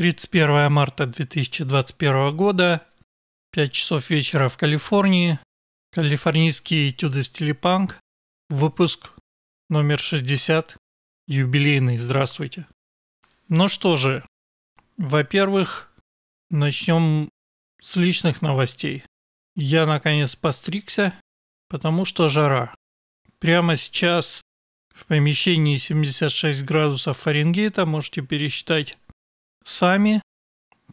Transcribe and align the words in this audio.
31 0.00 0.72
марта 0.72 1.04
2021 1.04 2.34
года, 2.34 2.86
5 3.52 3.70
часов 3.70 4.08
вечера 4.08 4.48
в 4.48 4.56
Калифорнии, 4.56 5.38
калифорнийские 5.92 6.88
этюды 6.88 7.22
в 7.22 8.54
выпуск 8.54 9.10
номер 9.68 9.98
60, 9.98 10.78
юбилейный, 11.28 11.98
здравствуйте. 11.98 12.66
Ну 13.48 13.68
что 13.68 13.98
же, 13.98 14.24
во-первых, 14.96 15.92
начнем 16.48 17.28
с 17.82 17.96
личных 17.96 18.40
новостей. 18.40 19.04
Я 19.54 19.84
наконец 19.84 20.34
постригся, 20.34 21.12
потому 21.68 22.06
что 22.06 22.30
жара. 22.30 22.74
Прямо 23.38 23.76
сейчас 23.76 24.40
в 24.94 25.04
помещении 25.04 25.76
76 25.76 26.62
градусов 26.64 27.18
Фаренгейта, 27.18 27.84
можете 27.84 28.22
пересчитать 28.22 28.96
сами. 29.64 30.22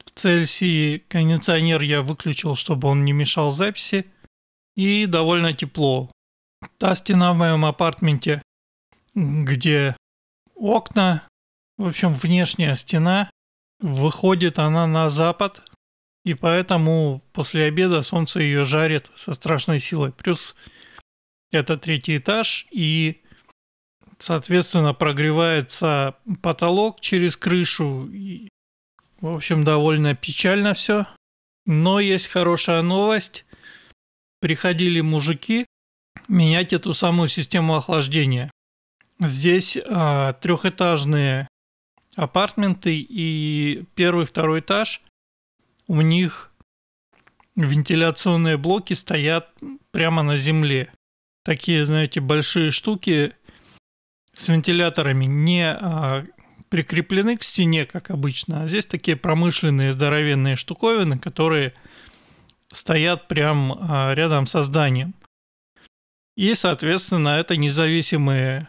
В 0.06 0.12
Цельсии 0.12 1.00
кондиционер 1.10 1.82
я 1.82 2.02
выключил, 2.02 2.56
чтобы 2.56 2.88
он 2.88 3.06
не 3.06 3.14
мешал 3.14 3.52
записи. 3.52 4.06
И 4.76 5.06
довольно 5.08 5.54
тепло. 5.54 6.12
Та 6.78 6.96
стена 6.96 7.34
в 7.34 7.38
моем 7.38 7.66
апартменте, 7.66 8.42
где 9.16 9.96
окна, 10.56 11.28
в 11.78 11.88
общем, 11.88 12.14
внешняя 12.14 12.76
стена, 12.76 13.30
выходит 13.80 14.60
она 14.60 14.88
на 14.88 15.10
запад, 15.10 15.62
и 16.26 16.34
поэтому 16.34 17.24
после 17.34 17.66
обеда 17.66 18.02
солнце 18.02 18.42
ее 18.42 18.66
жарит 18.66 19.10
со 19.16 19.34
страшной 19.34 19.80
силой. 19.80 20.12
Плюс 20.12 20.56
это 21.52 21.78
третий 21.78 22.18
этаж, 22.18 22.68
и, 22.72 23.22
соответственно, 24.20 24.94
прогревается 24.94 26.16
потолок 26.42 27.00
через 27.02 27.38
крышу, 27.38 28.10
и 28.12 28.50
в 29.22 29.28
общем, 29.28 29.64
довольно 29.64 30.16
печально 30.16 30.74
все. 30.74 31.08
Но 31.66 32.00
есть 32.00 32.28
хорошая 32.28 32.82
новость. 32.82 33.46
Приходили 34.40 35.02
мужики 35.02 35.66
менять 36.28 36.74
эту 36.74 36.94
самую 36.94 37.28
систему 37.28 37.76
охлаждения. 37.76 38.52
Здесь 39.20 39.78
а, 39.86 40.34
трехэтажные 40.34 41.48
апартменты 42.16 43.00
и 43.00 43.86
первый 43.96 44.26
второй 44.26 44.60
этаж. 44.60 45.02
У 45.88 46.02
них 46.02 46.52
вентиляционные 47.56 48.58
блоки 48.58 48.94
стоят 48.94 49.52
прямо 49.92 50.22
на 50.22 50.38
земле. 50.38 50.94
Такие, 51.44 51.86
знаете, 51.86 52.20
большие 52.20 52.72
штуки 52.72 53.34
с 54.34 54.48
вентиляторами 54.48 55.26
не 55.26 55.66
а, 55.66 56.26
прикреплены 56.70 57.38
к 57.38 57.44
стене, 57.44 57.86
как 57.86 58.12
обычно, 58.12 58.64
а 58.64 58.68
здесь 58.68 58.86
такие 58.86 59.18
промышленные 59.18 59.94
здоровенные 59.94 60.56
штуковины, 60.56 61.18
которые 61.18 61.74
стоят 62.72 63.28
прям 63.28 63.78
а, 63.80 64.14
рядом 64.14 64.46
со 64.46 64.64
зданием. 64.64 65.14
И, 66.36 66.54
соответственно, 66.54 67.30
это 67.30 67.58
независимые 67.58 68.68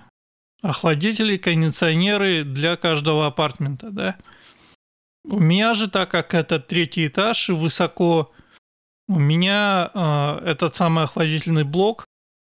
охладители, 0.62 1.36
кондиционеры 1.36 2.44
для 2.44 2.76
каждого 2.76 3.26
апартмента, 3.26 3.90
да. 3.90 4.16
У 5.24 5.38
меня 5.38 5.74
же, 5.74 5.90
так 5.90 6.10
как 6.10 6.32
это 6.34 6.58
третий 6.58 7.08
этаж 7.08 7.50
и 7.50 7.52
высоко, 7.52 8.32
у 9.08 9.18
меня 9.18 9.90
э, 9.92 10.40
этот 10.46 10.76
самый 10.76 11.04
охладительный 11.04 11.64
блок 11.64 12.07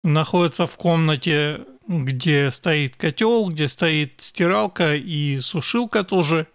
находится 0.08 0.66
в 0.68 0.78
комнате 0.78 1.66
где 1.88 2.52
стоит 2.52 2.98
котел, 2.98 3.50
где 3.50 3.68
стоит 3.68 4.20
стиралка 4.20 4.96
и 4.96 5.40
сушилка 5.40 6.04
тоже. 6.04 6.48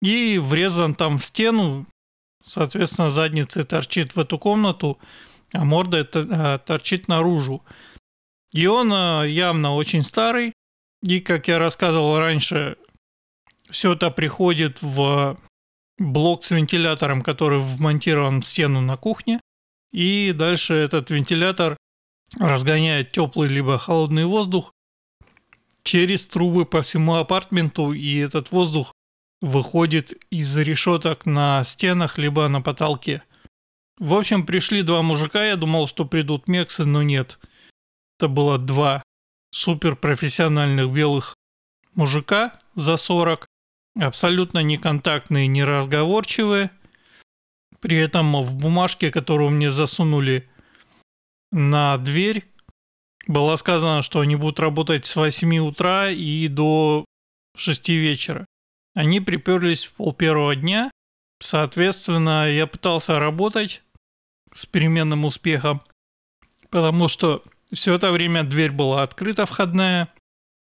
И 0.00 0.38
врезан 0.38 0.94
там 0.94 1.18
в 1.18 1.24
стену, 1.24 1.86
соответственно, 2.44 3.10
задница 3.10 3.64
торчит 3.64 4.16
в 4.16 4.20
эту 4.20 4.38
комнату, 4.38 4.98
а 5.52 5.64
морда 5.64 6.08
а, 6.12 6.58
торчит 6.58 7.06
наружу. 7.06 7.64
И 8.52 8.66
он 8.66 8.92
а, 8.92 9.22
явно 9.22 9.74
очень 9.74 10.02
старый. 10.02 10.52
И, 11.02 11.20
как 11.20 11.48
я 11.48 11.58
рассказывал 11.58 12.18
раньше, 12.18 12.76
все 13.70 13.92
это 13.92 14.10
приходит 14.10 14.82
в 14.82 15.38
блок 15.98 16.44
с 16.44 16.50
вентилятором, 16.50 17.22
который 17.22 17.60
вмонтирован 17.60 18.42
в 18.42 18.46
стену 18.46 18.80
на 18.80 18.96
кухне. 18.96 19.40
И 19.92 20.32
дальше 20.32 20.74
этот 20.74 21.10
вентилятор 21.10 21.76
разгоняет 22.38 23.12
теплый 23.12 23.48
либо 23.48 23.78
холодный 23.78 24.24
воздух 24.24 24.72
через 25.82 26.26
трубы 26.26 26.64
по 26.64 26.82
всему 26.82 27.16
апартменту, 27.16 27.92
и 27.92 28.16
этот 28.16 28.50
воздух 28.50 28.92
выходит 29.40 30.12
из 30.30 30.56
решеток 30.56 31.26
на 31.26 31.64
стенах 31.64 32.18
либо 32.18 32.46
на 32.48 32.62
потолке. 32.62 33.22
В 33.98 34.14
общем, 34.14 34.46
пришли 34.46 34.82
два 34.82 35.02
мужика, 35.02 35.44
я 35.44 35.56
думал, 35.56 35.86
что 35.86 36.04
придут 36.04 36.48
мексы, 36.48 36.84
но 36.84 37.02
нет. 37.02 37.38
Это 38.18 38.28
было 38.28 38.58
два 38.58 39.02
суперпрофессиональных 39.52 40.90
белых 40.90 41.36
мужика 41.94 42.60
за 42.74 42.96
40, 42.96 43.46
абсолютно 44.00 44.60
неконтактные, 44.60 45.46
неразговорчивые. 45.46 46.70
При 47.80 47.96
этом 47.96 48.40
в 48.42 48.54
бумажке, 48.54 49.10
которую 49.10 49.50
мне 49.50 49.70
засунули 49.70 50.48
на 51.52 51.96
дверь 51.98 52.44
было 53.28 53.54
сказано, 53.56 54.02
что 54.02 54.20
они 54.20 54.34
будут 54.34 54.58
работать 54.58 55.06
с 55.06 55.14
8 55.14 55.58
утра 55.58 56.10
и 56.10 56.48
до 56.48 57.04
6 57.56 57.88
вечера. 57.90 58.46
Они 58.94 59.20
приперлись 59.20 59.84
в 59.84 59.92
пол 59.92 60.12
первого 60.12 60.56
дня. 60.56 60.90
Соответственно, 61.40 62.50
я 62.50 62.66
пытался 62.66 63.18
работать 63.18 63.82
с 64.54 64.66
переменным 64.66 65.24
успехом, 65.24 65.82
потому 66.70 67.08
что 67.08 67.44
все 67.72 67.94
это 67.94 68.12
время 68.12 68.44
дверь 68.44 68.70
была 68.70 69.02
открыта 69.02 69.46
входная. 69.46 70.08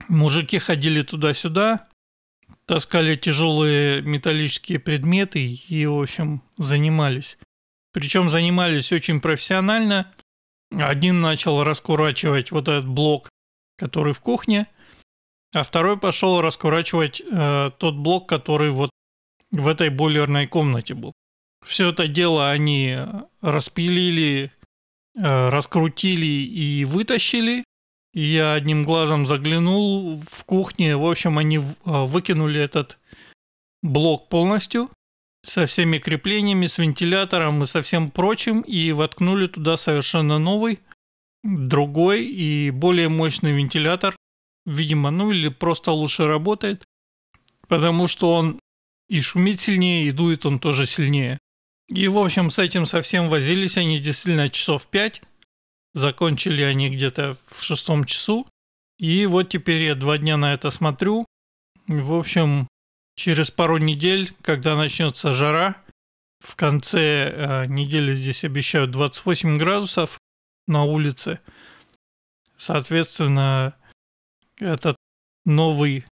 Мужики 0.08 0.58
ходили 0.60 1.02
туда-сюда, 1.02 1.88
таскали 2.66 3.16
тяжелые 3.16 4.02
металлические 4.02 4.80
предметы 4.80 5.46
и, 5.54 5.86
в 5.86 6.02
общем, 6.02 6.44
занимались. 6.58 7.38
Причем 7.92 8.30
занимались 8.30 8.92
очень 8.92 9.22
профессионально. 9.22 10.14
Один 10.80 11.22
начал 11.22 11.64
раскурачивать 11.64 12.52
вот 12.52 12.68
этот 12.68 12.88
блок, 12.88 13.30
который 13.78 14.14
в 14.14 14.20
кухне, 14.20 14.68
а 15.54 15.64
второй 15.64 15.98
пошел 15.98 16.42
раскурачивать 16.42 17.22
э, 17.22 17.72
тот 17.78 17.96
блок, 17.96 18.28
который 18.28 18.72
вот 18.72 18.90
в 19.52 19.68
этой 19.68 19.90
бойлерной 19.90 20.48
комнате 20.48 20.96
был. 20.96 21.14
Все 21.64 21.90
это 21.90 22.08
дело 22.08 22.50
они 22.50 22.98
распилили, 23.42 24.52
э, 25.16 25.50
раскрутили 25.50 26.26
и 26.26 26.86
вытащили. 26.86 27.64
Я 28.14 28.54
одним 28.54 28.84
глазом 28.84 29.26
заглянул 29.26 30.22
в 30.30 30.44
кухне. 30.44 30.98
В 30.98 31.06
общем, 31.06 31.38
они 31.38 31.58
э, 31.58 31.62
выкинули 31.86 32.60
этот 32.60 32.98
блок 33.82 34.30
полностью 34.30 34.90
со 35.44 35.66
всеми 35.66 35.98
креплениями, 35.98 36.68
с 36.68 36.78
вентилятором 36.78 37.64
и 37.64 37.66
со 37.66 37.82
всем 37.82 38.12
прочим, 38.12 38.62
и 38.62 38.92
воткнули 38.92 39.48
туда 39.48 39.78
совершенно 39.78 40.40
новый, 40.40 40.80
другой 41.44 42.26
и 42.26 42.72
более 42.72 43.10
мощный 43.10 43.52
вентилятор, 43.52 44.16
видимо, 44.66 45.12
ну 45.12 45.32
или 45.32 45.50
просто 45.50 45.92
лучше 45.92 46.26
работает, 46.26 46.86
потому 47.68 48.08
что 48.08 48.32
он 48.32 48.60
и 49.10 49.22
шумит 49.22 49.62
сильнее, 49.62 50.08
и 50.08 50.12
дует 50.12 50.46
он 50.46 50.60
тоже 50.60 50.86
сильнее. 50.86 51.38
И, 51.88 52.08
в 52.08 52.18
общем, 52.18 52.50
с 52.50 52.60
этим 52.60 52.86
совсем 52.86 53.30
возились 53.30 53.78
они 53.78 54.00
действительно 54.00 54.50
часов 54.50 54.88
пять. 54.88 55.22
Закончили 55.94 56.62
они 56.64 56.90
где-то 56.90 57.38
в 57.48 57.62
шестом 57.62 58.06
часу. 58.06 58.48
И 58.98 59.26
вот 59.26 59.50
теперь 59.50 59.84
я 59.84 59.96
два 59.96 60.18
дня 60.18 60.38
на 60.38 60.54
это 60.54 60.72
смотрю. 60.72 61.26
В 61.88 62.14
общем, 62.14 62.68
Через 63.16 63.52
пару 63.52 63.78
недель, 63.78 64.34
когда 64.42 64.76
начнется 64.76 65.34
жара, 65.34 65.78
в 66.40 66.56
конце 66.56 67.30
э, 67.30 67.66
недели 67.68 68.16
здесь 68.16 68.44
обещают 68.44 68.92
28 68.92 69.58
градусов 69.58 70.20
на 70.68 70.84
улице. 70.84 71.40
Соответственно, 72.58 73.76
этот 74.58 74.98
новый 75.46 76.06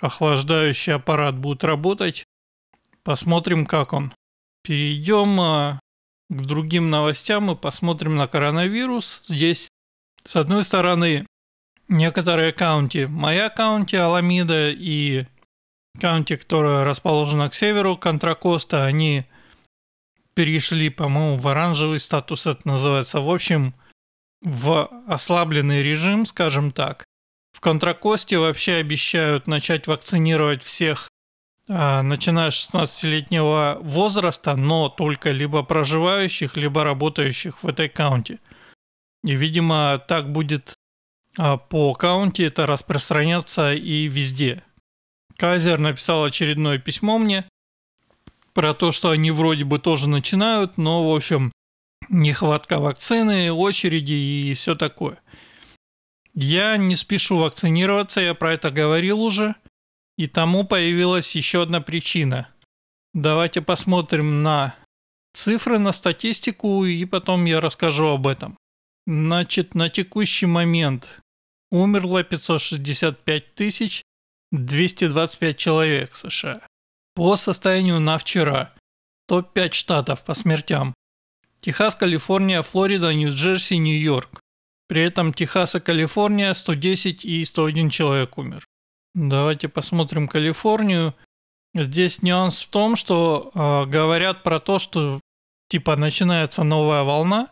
охлаждающий 0.00 0.94
аппарат 0.94 1.36
будет 1.36 1.64
работать. 1.64 2.24
Посмотрим, 3.02 3.66
как 3.66 3.92
он. 3.92 4.14
Перейдем 4.62 5.40
э, 5.40 5.80
к 6.30 6.42
другим 6.46 6.90
новостям 6.90 7.50
и 7.50 7.56
посмотрим 7.56 8.16
на 8.16 8.26
коронавирус. 8.26 9.20
Здесь, 9.24 9.68
с 10.24 10.36
одной 10.36 10.64
стороны, 10.64 11.26
некоторые 11.88 12.50
аккаунты, 12.50 13.08
моя 13.08 13.46
аккаунте 13.46 13.98
Аламида 13.98 14.70
и 14.70 15.26
Каунти, 16.00 16.36
которая 16.36 16.84
расположена 16.84 17.48
к 17.48 17.54
северу 17.54 17.96
Контракоста, 17.96 18.84
они 18.84 19.24
перешли, 20.34 20.90
по-моему, 20.90 21.36
в 21.36 21.46
оранжевый 21.48 22.00
статус, 22.00 22.46
это 22.46 22.66
называется. 22.66 23.20
В 23.20 23.30
общем, 23.30 23.74
в 24.42 24.90
ослабленный 25.06 25.82
режим, 25.82 26.26
скажем 26.26 26.72
так. 26.72 27.04
В 27.52 27.60
Контракосте 27.60 28.38
вообще 28.38 28.74
обещают 28.74 29.46
начать 29.46 29.86
вакцинировать 29.86 30.62
всех 30.62 31.08
а, 31.66 32.02
начиная 32.02 32.50
с 32.50 32.68
16-летнего 32.68 33.78
возраста, 33.80 34.54
но 34.54 34.90
только 34.90 35.30
либо 35.30 35.62
проживающих, 35.62 36.56
либо 36.56 36.84
работающих 36.84 37.62
в 37.62 37.68
этой 37.68 37.88
каунте. 37.88 38.38
И, 39.22 39.34
видимо, 39.34 39.98
так 40.06 40.30
будет 40.30 40.74
а, 41.38 41.56
по 41.56 41.94
каунте 41.94 42.44
это 42.44 42.66
распространяться 42.66 43.72
и 43.72 44.08
везде. 44.08 44.62
Казер 45.36 45.78
написал 45.78 46.24
очередное 46.24 46.78
письмо 46.78 47.18
мне 47.18 47.44
про 48.52 48.72
то, 48.74 48.92
что 48.92 49.10
они 49.10 49.30
вроде 49.30 49.64
бы 49.64 49.78
тоже 49.78 50.08
начинают, 50.08 50.78
но, 50.78 51.10
в 51.10 51.14
общем, 51.14 51.52
нехватка 52.08 52.78
вакцины, 52.78 53.52
очереди 53.52 54.12
и 54.12 54.54
все 54.54 54.74
такое. 54.74 55.18
Я 56.34 56.76
не 56.76 56.96
спешу 56.96 57.38
вакцинироваться, 57.38 58.20
я 58.20 58.34
про 58.34 58.52
это 58.52 58.70
говорил 58.70 59.22
уже– 59.22 59.54
и 60.16 60.26
тому 60.26 60.64
появилась 60.64 61.34
еще 61.34 61.62
одна 61.62 61.80
причина. 61.80 62.48
Давайте 63.12 63.60
посмотрим 63.60 64.42
на 64.42 64.74
цифры, 65.34 65.78
на 65.78 65.92
статистику, 65.92 66.84
и 66.84 67.04
потом 67.04 67.44
я 67.44 67.60
расскажу 67.60 68.06
об 68.08 68.26
этом. 68.26 68.56
Значит, 69.06 69.74
на 69.74 69.90
текущий 69.90 70.46
момент 70.46 71.20
умерло 71.70 72.22
565 72.22 73.54
тысяч 73.54 74.02
225 74.54 75.56
человек 75.56 76.14
США. 76.14 76.60
По 77.14 77.36
состоянию 77.36 77.98
на 78.00 78.18
вчера 78.18 78.72
топ-5 79.26 79.72
штатов 79.72 80.24
по 80.24 80.34
смертям. 80.34 80.94
Техас, 81.60 81.94
Калифорния, 81.94 82.62
Флорида, 82.62 83.12
Нью-Джерси, 83.12 83.76
Нью-Йорк. 83.76 84.40
При 84.86 85.02
этом 85.02 85.32
Техас 85.32 85.74
и 85.74 85.80
Калифорния 85.80 86.52
110 86.52 87.24
и 87.24 87.44
101 87.44 87.90
человек 87.90 88.38
умер. 88.38 88.64
Давайте 89.14 89.68
посмотрим 89.68 90.28
Калифорнию. 90.28 91.14
Здесь 91.74 92.22
нюанс 92.22 92.60
в 92.60 92.68
том, 92.68 92.94
что 92.94 93.50
э, 93.54 93.86
говорят 93.90 94.42
про 94.42 94.60
то, 94.60 94.78
что 94.78 95.20
типа 95.68 95.96
начинается 95.96 96.62
новая 96.62 97.02
волна, 97.02 97.48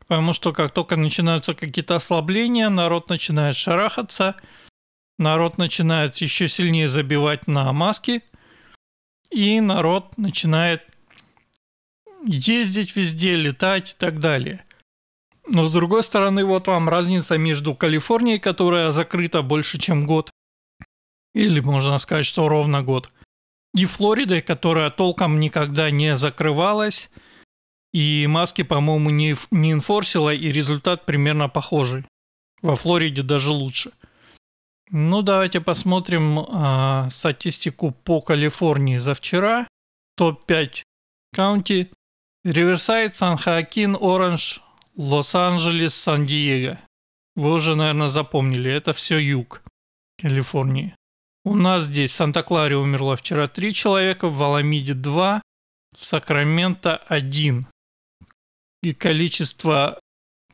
потому 0.00 0.34
что 0.34 0.52
как 0.52 0.72
только 0.72 0.96
начинаются 0.96 1.54
какие-то 1.54 1.96
ослабления, 1.96 2.68
народ 2.68 3.08
начинает 3.08 3.56
шарахаться, 3.56 4.36
народ 5.18 5.58
начинает 5.58 6.16
еще 6.18 6.48
сильнее 6.48 6.88
забивать 6.88 7.46
на 7.46 7.72
маски, 7.72 8.22
и 9.30 9.60
народ 9.60 10.16
начинает 10.16 10.82
ездить 12.24 12.96
везде, 12.96 13.36
летать 13.36 13.92
и 13.92 13.96
так 13.98 14.20
далее. 14.20 14.64
Но 15.46 15.68
с 15.68 15.72
другой 15.72 16.02
стороны, 16.02 16.44
вот 16.44 16.68
вам 16.68 16.88
разница 16.88 17.36
между 17.36 17.74
Калифорнией, 17.74 18.38
которая 18.38 18.90
закрыта 18.90 19.42
больше, 19.42 19.78
чем 19.78 20.06
год, 20.06 20.30
или 21.34 21.60
можно 21.60 21.98
сказать, 21.98 22.24
что 22.24 22.48
ровно 22.48 22.82
год. 22.82 23.10
И 23.74 23.84
Флоридой, 23.84 24.40
которая 24.40 24.90
толком 24.90 25.40
никогда 25.40 25.90
не 25.90 26.16
закрывалась, 26.16 27.10
и 27.92 28.26
маски, 28.28 28.62
по-моему, 28.62 29.10
не, 29.10 29.36
не 29.50 29.72
инфорсила, 29.72 30.32
и 30.32 30.50
результат 30.50 31.04
примерно 31.04 31.48
похожий. 31.48 32.04
Во 32.62 32.76
Флориде 32.76 33.22
даже 33.22 33.50
лучше. 33.50 33.92
Ну, 34.90 35.22
давайте 35.22 35.60
посмотрим 35.60 36.38
а, 36.38 37.08
статистику 37.10 37.90
по 37.90 38.20
Калифорнии 38.20 38.98
за 38.98 39.14
вчера. 39.14 39.66
Топ-5 40.16 40.82
каунти. 41.32 41.90
Риверсайд, 42.44 43.16
Сан-Хоакин, 43.16 43.96
Оранж, 43.98 44.60
Лос-Анджелес, 44.96 45.94
Сан-Диего. 45.94 46.78
Вы 47.36 47.52
уже, 47.52 47.74
наверное, 47.74 48.08
запомнили, 48.08 48.70
это 48.70 48.92
все 48.92 49.18
юг 49.18 49.62
Калифорнии. 50.20 50.94
У 51.44 51.54
нас 51.56 51.84
здесь 51.84 52.12
в 52.12 52.14
Санта-Кларе 52.14 52.76
умерло 52.76 53.16
вчера 53.16 53.48
три 53.48 53.74
человека, 53.74 54.28
в 54.28 54.42
Аламиде 54.42 54.94
два, 54.94 55.42
в 55.98 56.04
Сакраменто 56.04 56.96
один. 56.96 57.66
И 58.82 58.92
количество 58.92 59.98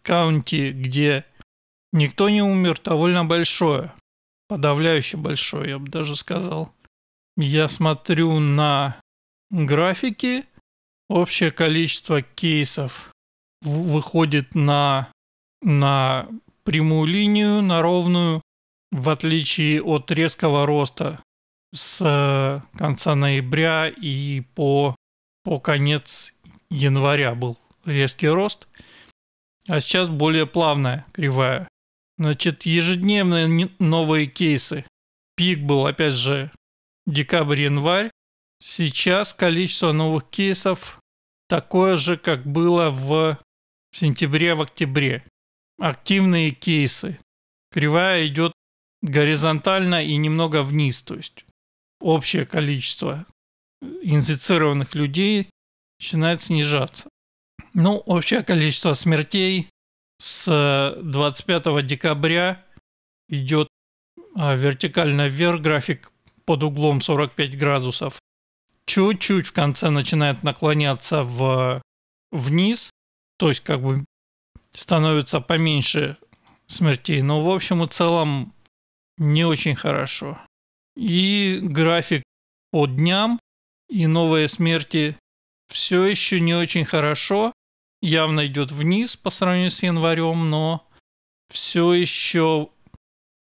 каунти, 0.02 0.70
где 0.70 1.24
никто 1.92 2.28
не 2.30 2.42
умер, 2.42 2.80
довольно 2.82 3.24
большое. 3.24 3.92
Подавляюще 4.50 5.17
большое, 5.17 5.70
я 5.70 5.79
бы 5.79 5.88
даже 5.88 6.17
сказал. 6.17 6.75
Я 7.37 7.69
смотрю 7.69 8.41
на 8.41 9.00
графики. 9.49 10.44
Общее 11.08 11.52
количество 11.52 12.20
кейсов 12.20 13.12
выходит 13.62 14.56
на, 14.56 15.12
на 15.62 16.26
прямую 16.64 17.06
линию, 17.06 17.62
на 17.62 17.81
ровную 17.81 18.43
в 18.91 19.08
отличие 19.08 19.81
от 19.81 20.11
резкого 20.11 20.67
роста 20.67 21.23
с 21.73 22.00
э, 22.05 22.61
конца 22.76 23.14
ноября 23.14 23.88
и 23.88 24.41
по, 24.41 24.97
по 25.44 25.61
конец 25.61 26.35
января 26.70 27.37
был 27.37 27.56
резкий 27.85 28.26
рост, 28.26 28.67
а 29.69 29.81
сейчас 29.81 30.08
более 30.08 30.47
плавная 30.47 31.06
кривая. 31.12 31.69
Значит, 32.20 32.67
ежедневные 32.67 33.70
новые 33.78 34.26
кейсы. 34.26 34.84
Пик 35.37 35.61
был, 35.61 35.87
опять 35.87 36.12
же, 36.12 36.52
декабрь-январь. 37.06 38.11
Сейчас 38.62 39.32
количество 39.32 39.93
новых 39.93 40.28
кейсов 40.28 41.00
такое 41.49 41.96
же, 41.96 42.19
как 42.19 42.44
было 42.44 42.90
в 42.90 43.38
сентябре-в 43.94 44.61
октябре. 44.61 45.25
Активные 45.78 46.50
кейсы. 46.50 47.19
Кривая 47.72 48.26
идет 48.26 48.52
горизонтально 49.00 50.05
и 50.05 50.14
немного 50.19 50.62
вниз. 50.62 51.00
То 51.00 51.14
есть 51.14 51.46
общее 52.02 52.44
количество 52.44 53.25
инфицированных 53.81 54.94
людей 54.94 55.49
начинает 55.99 56.43
снижаться. 56.43 57.08
Ну, 57.73 57.96
общее 57.96 58.43
количество 58.43 58.93
смертей 58.93 59.70
с 60.20 60.94
25 61.02 61.87
декабря 61.87 62.62
идет 63.28 63.69
а, 64.37 64.55
вертикально 64.55 65.28
вверх, 65.28 65.62
график 65.62 66.12
под 66.44 66.62
углом 66.62 67.00
45 67.00 67.58
градусов. 67.58 68.20
Чуть-чуть 68.84 69.46
в 69.46 69.52
конце 69.52 69.88
начинает 69.88 70.43
наклоняться 70.43 71.25
в, 71.25 71.81
вниз, 72.31 72.90
то 73.38 73.49
есть 73.49 73.61
как 73.61 73.81
бы 73.81 74.05
становится 74.75 75.40
поменьше 75.40 76.19
смертей. 76.66 77.23
Но 77.23 77.43
в 77.43 77.50
общем 77.50 77.82
и 77.82 77.87
целом 77.87 78.52
не 79.16 79.44
очень 79.44 79.75
хорошо. 79.75 80.38
И 80.96 81.61
график 81.62 82.23
по 82.73 82.87
дням 82.87 83.40
и 83.88 84.06
новые 84.06 84.49
смерти 84.49 85.16
все 85.73 86.05
еще 86.05 86.40
не 86.40 86.54
очень 86.54 86.85
хорошо. 86.85 87.52
Явно 88.02 88.47
идет 88.47 88.71
вниз 88.73 89.16
по 89.16 89.30
сравнению 89.30 89.71
с 89.71 89.83
январем, 89.83 90.49
но 90.49 90.88
все 91.50 91.92
еще 91.92 92.71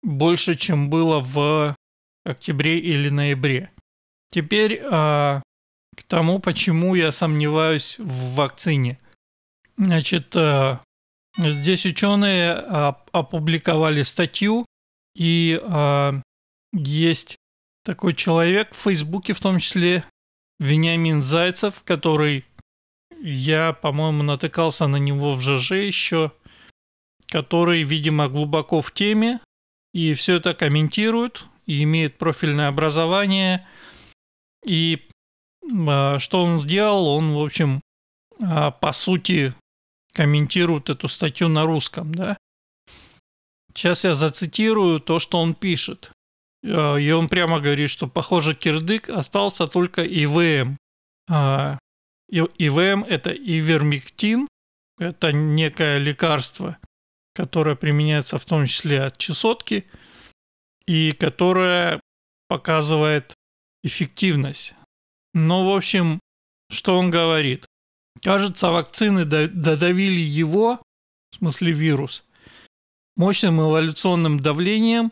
больше, 0.02 0.56
чем 0.56 0.90
было 0.90 1.20
в 1.20 1.76
октябре 2.26 2.80
или 2.80 3.10
ноябре. 3.10 3.72
Теперь 4.32 4.82
а, 4.84 5.42
к 5.96 6.04
тому, 6.04 6.40
почему 6.40 6.96
я 6.96 7.12
сомневаюсь 7.12 7.98
в 8.00 8.36
вакцине. 8.36 8.98
Значит, 9.78 10.36
а, 10.36 10.82
здесь 11.38 11.86
ученые 11.86 12.52
а, 12.54 13.04
опубликовали 13.12 14.02
статью 14.02 14.66
и 15.18 15.60
э, 15.60 16.22
есть 16.74 17.38
такой 17.84 18.14
человек 18.14 18.76
в 18.76 18.78
Фейсбуке, 18.78 19.34
в 19.34 19.40
том 19.40 19.58
числе 19.58 20.06
Вениамин 20.60 21.24
Зайцев, 21.24 21.82
который 21.84 22.46
я, 23.22 23.74
по-моему, 23.74 24.24
натыкался 24.24 24.88
на 24.88 24.98
него 24.98 25.34
в 25.34 25.42
ЖЖ 25.42 25.72
еще, 25.72 26.32
который, 27.28 27.84
видимо, 27.84 28.28
глубоко 28.28 28.82
в 28.82 28.94
теме 28.94 29.40
и 29.94 30.14
все 30.14 30.36
это 30.36 30.54
комментирует, 30.54 31.46
и 31.66 31.84
имеет 31.84 32.18
профильное 32.18 32.68
образование. 32.68 33.68
И 34.66 35.08
э, 35.64 36.20
что 36.20 36.44
он 36.44 36.60
сделал? 36.60 37.08
Он, 37.08 37.34
в 37.34 37.40
общем, 37.42 37.82
э, 38.40 38.72
по 38.80 38.92
сути, 38.94 39.56
комментирует 40.14 40.90
эту 40.90 41.08
статью 41.08 41.48
на 41.50 41.66
русском, 41.66 42.14
да. 42.14 42.38
Сейчас 43.74 44.04
я 44.04 44.16
зацитирую 44.16 45.00
то, 45.00 45.20
что 45.20 45.40
он 45.40 45.54
пишет. 45.54 46.12
Э, 46.64 47.00
и 47.00 47.12
он 47.12 47.28
прямо 47.28 47.60
говорит, 47.60 47.90
что, 47.90 48.08
похоже, 48.08 48.56
кирдык 48.56 49.10
остался 49.10 49.68
только 49.68 50.04
ИВМ. 50.04 50.78
ИВМ– 52.30 53.04
это 53.08 53.32
ивермектин, 53.32 54.48
это 55.00 55.32
некое 55.32 55.98
лекарство, 55.98 56.78
которое 57.34 57.76
применяется 57.76 58.38
в 58.38 58.46
том 58.46 58.66
числе 58.66 59.04
от 59.04 59.18
чесотки 59.18 59.86
и 60.86 61.12
которое 61.12 62.00
показывает 62.48 63.34
эффективность. 63.84 64.74
Но, 65.34 65.72
в 65.72 65.76
общем, 65.76 66.20
что 66.70 66.98
он 66.98 67.12
говорит? 67.12 67.66
Кажется, 68.24 68.72
вакцины 68.72 69.26
додавили 69.26 70.20
его, 70.20 70.82
в 71.32 71.36
смысле 71.36 71.72
вирус, 71.72 72.26
мощным 73.16 73.62
эволюционным 73.62 74.40
давлением 74.40 75.12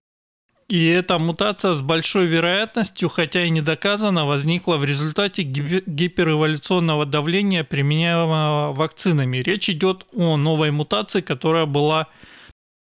И 0.68 0.88
эта 0.88 1.20
мутация 1.20 1.74
с 1.74 1.82
большой 1.84 2.26
вероятностью, 2.26 3.08
хотя 3.08 3.44
и 3.46 3.52
не 3.52 3.62
доказана, 3.62 4.26
возникла 4.26 4.78
в 4.78 4.86
результате 4.86 5.44
гиперэволюционного 5.44 7.06
давления, 7.06 7.64
применяемого 7.64 8.74
вакцинами. 8.74 9.38
Речь 9.38 9.70
идет 9.70 10.08
о 10.12 10.38
новой 10.38 10.72
мутации, 10.72 11.22
которая 11.22 11.68
была 11.68 12.08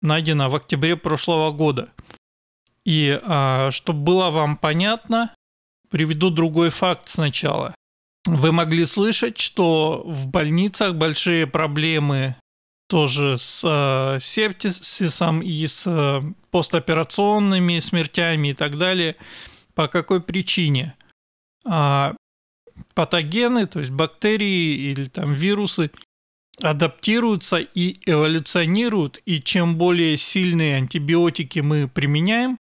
найдена 0.00 0.48
в 0.48 0.54
октябре 0.54 0.96
прошлого 0.96 1.50
года. 1.50 1.88
И 2.84 3.20
а, 3.24 3.72
чтобы 3.72 3.98
было 4.00 4.30
вам 4.30 4.56
понятно, 4.56 5.34
приведу 5.90 6.30
другой 6.30 6.70
факт 6.70 7.08
сначала. 7.08 7.74
Вы 8.26 8.52
могли 8.52 8.86
слышать, 8.86 9.38
что 9.38 10.04
в 10.06 10.28
больницах 10.28 10.94
большие 10.94 11.48
проблемы 11.48 12.36
тоже 12.88 13.36
с 13.38 13.62
э, 13.64 14.20
септисисом 14.20 15.42
и 15.42 15.66
с 15.66 15.84
э, 15.86 16.22
постоперационными 16.50 17.78
смертями 17.80 18.48
и 18.48 18.54
так 18.54 18.78
далее. 18.78 19.16
По 19.74 19.88
какой 19.88 20.20
причине? 20.20 20.94
А, 21.64 22.14
патогены, 22.94 23.66
то 23.66 23.80
есть 23.80 23.90
бактерии 23.90 24.90
или 24.90 25.06
там 25.06 25.32
вирусы, 25.32 25.90
адаптируются 26.62 27.58
и 27.58 27.98
эволюционируют, 28.06 29.20
и 29.26 29.42
чем 29.42 29.76
более 29.76 30.16
сильные 30.16 30.76
антибиотики 30.76 31.58
мы 31.58 31.88
применяем, 31.88 32.56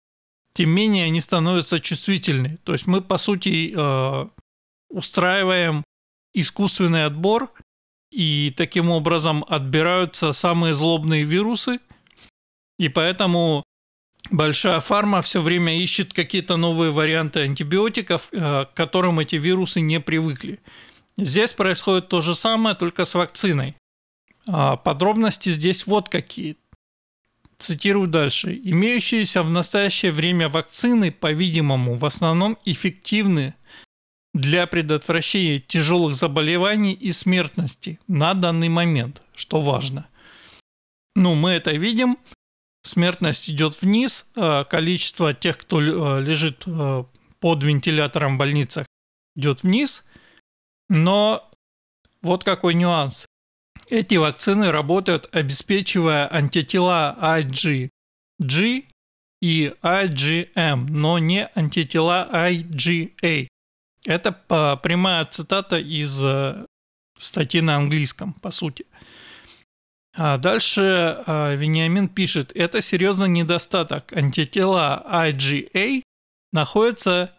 тем 0.55 0.71
менее 0.71 1.05
они 1.05 1.21
становятся 1.21 1.81
чувствительны. 1.81 2.59
То 2.65 2.73
есть 2.73 2.87
мы, 2.87 3.03
по 3.03 3.19
сути, 3.19 3.73
э, 3.77 4.29
устраиваем 4.89 5.85
искусственный 6.33 7.05
отбор 7.05 7.53
и 8.15 8.55
таким 8.57 8.91
образом 8.91 9.45
отбираются 9.49 10.33
самые 10.33 10.73
злобные 10.73 11.25
вирусы, 11.25 11.81
и 12.79 12.89
поэтому 12.89 13.65
большая 14.31 14.79
фарма 14.79 15.21
все 15.21 15.41
время 15.41 15.77
ищет 15.81 16.13
какие-то 16.13 16.57
новые 16.57 16.93
варианты 16.93 17.41
антибиотиков, 17.41 18.29
э, 18.31 18.67
к 18.67 18.75
которым 18.75 19.19
эти 19.19 19.35
вирусы 19.35 19.81
не 19.81 19.99
привыкли. 19.99 20.61
Здесь 21.17 21.53
происходит 21.53 22.09
то 22.09 22.21
же 22.21 22.37
самое, 22.37 22.77
только 22.77 23.05
с 23.05 23.15
вакциной. 23.15 23.75
А 24.47 24.77
подробности 24.77 25.49
здесь 25.51 25.87
вот 25.87 26.09
какие. 26.09 26.57
Цитирую 27.59 28.09
дальше. 28.09 28.61
Имеющиеся 28.65 29.43
в 29.43 29.51
настоящее 29.51 30.13
время 30.13 30.49
вакцины, 30.49 31.11
по-видимому, 31.11 31.95
в 31.95 32.05
основном 32.05 32.59
эффективны 32.65 33.55
для 34.35 34.67
предотвращения 34.67 35.61
тяжелых 35.61 36.17
заболеваний 36.17 36.93
и 36.93 37.13
смертности 37.13 38.01
на 38.09 38.35
данный 38.35 38.69
момент, 38.69 39.23
что 39.35 39.61
важно. 39.61 40.09
Ну, 41.15 41.35
мы 41.35 41.51
это 41.53 41.71
видим, 41.71 42.19
смертность 42.83 43.49
идет 43.49 43.81
вниз, 43.81 44.27
а 44.35 44.65
количество 44.65 45.33
тех, 45.33 45.57
кто 45.57 45.81
э, 45.81 46.21
лежит 46.21 46.65
э, 46.67 47.05
под 47.39 47.63
вентилятором 47.63 48.35
в 48.35 48.39
больницах, 48.39 48.87
идет 49.37 49.63
вниз, 49.63 50.05
но 50.89 51.49
вот 52.21 52.43
какой 52.43 52.75
нюанс. 52.75 53.27
Эти 53.89 54.17
вакцины 54.17 54.73
работают, 54.73 55.29
обеспечивая 55.33 56.29
антитела 56.33 57.17
IgG 57.21 57.91
и 59.41 59.75
IgM, 59.83 60.87
но 60.89 61.19
не 61.21 61.47
антитела 61.55 62.29
IgA. 62.33 63.47
Это 64.07 64.33
прямая 64.83 65.25
цитата 65.25 65.79
из 65.79 66.23
э, 66.23 66.67
статьи 67.19 67.61
на 67.61 67.77
английском, 67.77 68.35
по 68.35 68.51
сути. 68.51 68.87
А 70.17 70.39
дальше 70.39 71.23
а, 71.27 71.55
Вениамин 71.55 72.09
пишет, 72.09 72.53
это 72.55 72.81
серьезный 72.81 73.29
недостаток. 73.29 74.13
Антитела 74.13 75.05
IgA 75.11 76.03
находятся 76.53 77.33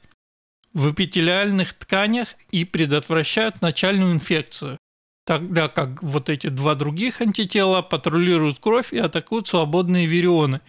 в 0.73 0.91
эпителиальных 0.91 1.73
тканях 1.73 2.35
и 2.51 2.65
предотвращают 2.65 3.61
начальную 3.61 4.11
инфекцию, 4.11 4.77
тогда 5.25 5.69
как 5.69 6.03
вот 6.03 6.29
эти 6.29 6.47
два 6.47 6.75
других 6.75 7.21
антитела 7.21 7.81
патрулируют 7.81 8.59
кровь 8.59 8.91
и 8.91 8.97
атакуют 8.97 9.47
свободные 9.47 10.05
вирионы, 10.05 10.59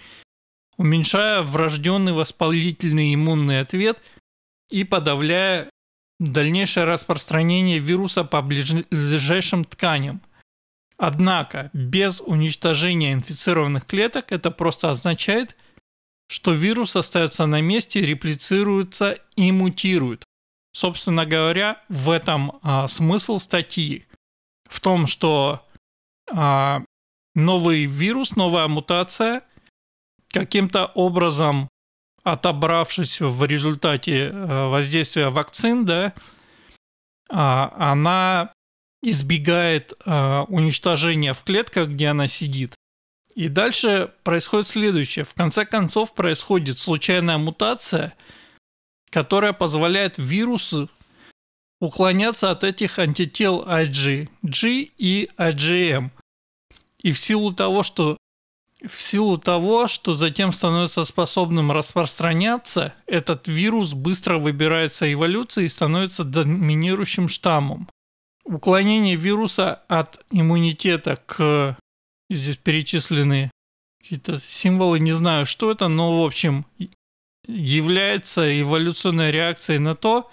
уменьшая 0.76 1.42
врожденный 1.42 2.12
воспалительный 2.12 3.12
иммунный 3.14 3.60
ответ 3.60 3.98
и 4.70 4.84
подавляя 4.84 5.70
дальнейшее 6.18 6.84
распространение 6.84 7.78
вируса 7.78 8.24
по 8.24 8.42
ближайшим 8.42 9.64
тканям. 9.64 10.20
Однако 10.98 11.70
без 11.74 12.20
уничтожения 12.20 13.12
инфицированных 13.12 13.86
клеток 13.86 14.32
это 14.32 14.50
просто 14.50 14.90
означает, 14.90 15.56
что 16.28 16.52
вирус 16.52 16.96
остается 16.96 17.46
на 17.46 17.60
месте, 17.60 18.00
реплицируется 18.00 19.18
и 19.36 19.52
мутирует. 19.52 20.24
Собственно 20.72 21.26
говоря, 21.26 21.82
в 21.88 22.10
этом 22.10 22.58
а, 22.62 22.88
смысл 22.88 23.38
статьи. 23.38 24.06
В 24.68 24.80
том, 24.80 25.06
что 25.06 25.66
а, 26.30 26.82
новый 27.34 27.84
вирус, 27.84 28.36
новая 28.36 28.66
мутация 28.66 29.42
каким-то 30.28 30.86
образом 30.86 31.68
отобравшись 32.26 33.20
в 33.20 33.44
результате 33.44 34.30
э, 34.30 34.68
воздействия 34.68 35.28
вакцин, 35.30 35.84
да, 35.84 36.12
а, 37.30 37.72
она 37.78 38.52
избегает 39.00 39.92
э, 40.04 40.40
уничтожения 40.48 41.34
в 41.34 41.44
клетках, 41.44 41.90
где 41.90 42.08
она 42.08 42.26
сидит. 42.26 42.74
И 43.36 43.48
дальше 43.48 44.12
происходит 44.24 44.66
следующее. 44.66 45.24
В 45.24 45.34
конце 45.34 45.64
концов 45.64 46.14
происходит 46.14 46.80
случайная 46.80 47.38
мутация, 47.38 48.14
которая 49.10 49.52
позволяет 49.52 50.18
вирусу 50.18 50.90
уклоняться 51.80 52.50
от 52.50 52.64
этих 52.64 52.98
антител 52.98 53.62
IgG 53.62 54.28
и 54.98 55.30
IgM. 55.38 56.10
И 57.02 57.12
в 57.12 57.20
силу 57.20 57.54
того, 57.54 57.84
что 57.84 58.15
в 58.86 59.00
силу 59.00 59.38
того, 59.38 59.88
что 59.88 60.14
затем 60.14 60.52
становится 60.52 61.04
способным 61.04 61.72
распространяться, 61.72 62.94
этот 63.06 63.48
вирус 63.48 63.94
быстро 63.94 64.38
выбирается 64.38 65.12
эволюцией 65.12 65.66
и 65.66 65.70
становится 65.70 66.24
доминирующим 66.24 67.28
штаммом. 67.28 67.88
Уклонение 68.44 69.16
вируса 69.16 69.82
от 69.88 70.24
иммунитета 70.30 71.16
к... 71.26 71.76
Здесь 72.28 72.56
перечислены 72.56 73.50
какие-то 74.00 74.40
символы, 74.40 74.98
не 74.98 75.12
знаю, 75.12 75.46
что 75.46 75.70
это, 75.70 75.88
но, 75.88 76.22
в 76.22 76.24
общем, 76.24 76.66
является 77.46 78.60
эволюционной 78.60 79.30
реакцией 79.30 79.78
на 79.78 79.94
то, 79.94 80.30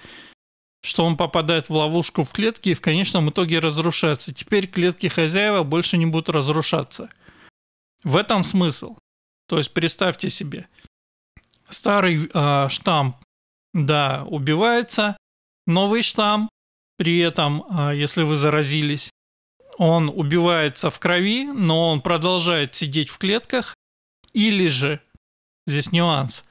что 0.83 1.05
он 1.05 1.17
попадает 1.17 1.69
в 1.69 1.73
ловушку 1.73 2.23
в 2.23 2.31
клетки 2.31 2.69
и 2.69 2.73
в 2.73 2.81
конечном 2.81 3.29
итоге 3.29 3.59
разрушается. 3.59 4.33
Теперь 4.33 4.67
клетки 4.67 5.07
хозяева 5.07 5.63
больше 5.63 5.97
не 5.97 6.05
будут 6.05 6.29
разрушаться– 6.29 7.09
в 8.03 8.15
этом 8.15 8.43
смысл. 8.43 8.97
То 9.47 9.57
есть 9.57 9.73
представьте 9.73 10.29
себе, 10.29 10.67
старый 11.69 12.29
э, 12.33 12.69
штамм, 12.69 13.17
да, 13.73 14.25
убивается, 14.25 15.17
новый 15.67 16.03
штамм, 16.03 16.49
при 16.97 17.19
этом, 17.19 17.65
э, 17.69 17.95
если 17.95 18.23
вы 18.23 18.35
заразились, 18.35 19.09
он 19.77 20.09
убивается 20.09 20.89
в 20.89 20.99
крови, 20.99 21.45
но 21.45 21.89
он 21.89 22.01
продолжает 22.01 22.75
сидеть 22.75 23.09
в 23.09 23.17
клетках, 23.17 23.75
или 24.33 24.67
же, 24.67 25.01
здесь 25.67 25.91
нюанс, 25.91 26.43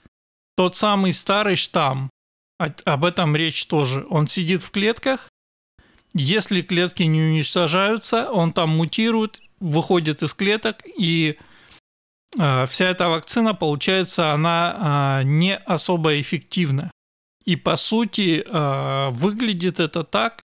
тот 0.56 0.76
самый 0.76 1.12
старый 1.12 1.56
штамм, 1.56 2.10
об 2.58 3.04
этом 3.04 3.34
речь 3.34 3.66
тоже, 3.66 4.06
он 4.10 4.26
сидит 4.26 4.62
в 4.62 4.70
клетках, 4.70 5.28
если 6.14 6.60
клетки 6.60 7.04
не 7.04 7.22
уничтожаются, 7.22 8.30
он 8.30 8.52
там 8.52 8.70
мутирует, 8.70 9.40
выходит 9.62 10.22
из 10.22 10.34
клеток, 10.34 10.82
и 10.86 11.38
э, 12.38 12.66
вся 12.66 12.86
эта 12.86 13.08
вакцина, 13.08 13.54
получается, 13.54 14.32
она 14.32 15.20
э, 15.22 15.24
не 15.24 15.56
особо 15.56 16.20
эффективна. 16.20 16.90
И 17.44 17.56
по 17.56 17.76
сути 17.76 18.44
э, 18.44 19.10
выглядит 19.10 19.80
это 19.80 20.04
так, 20.04 20.40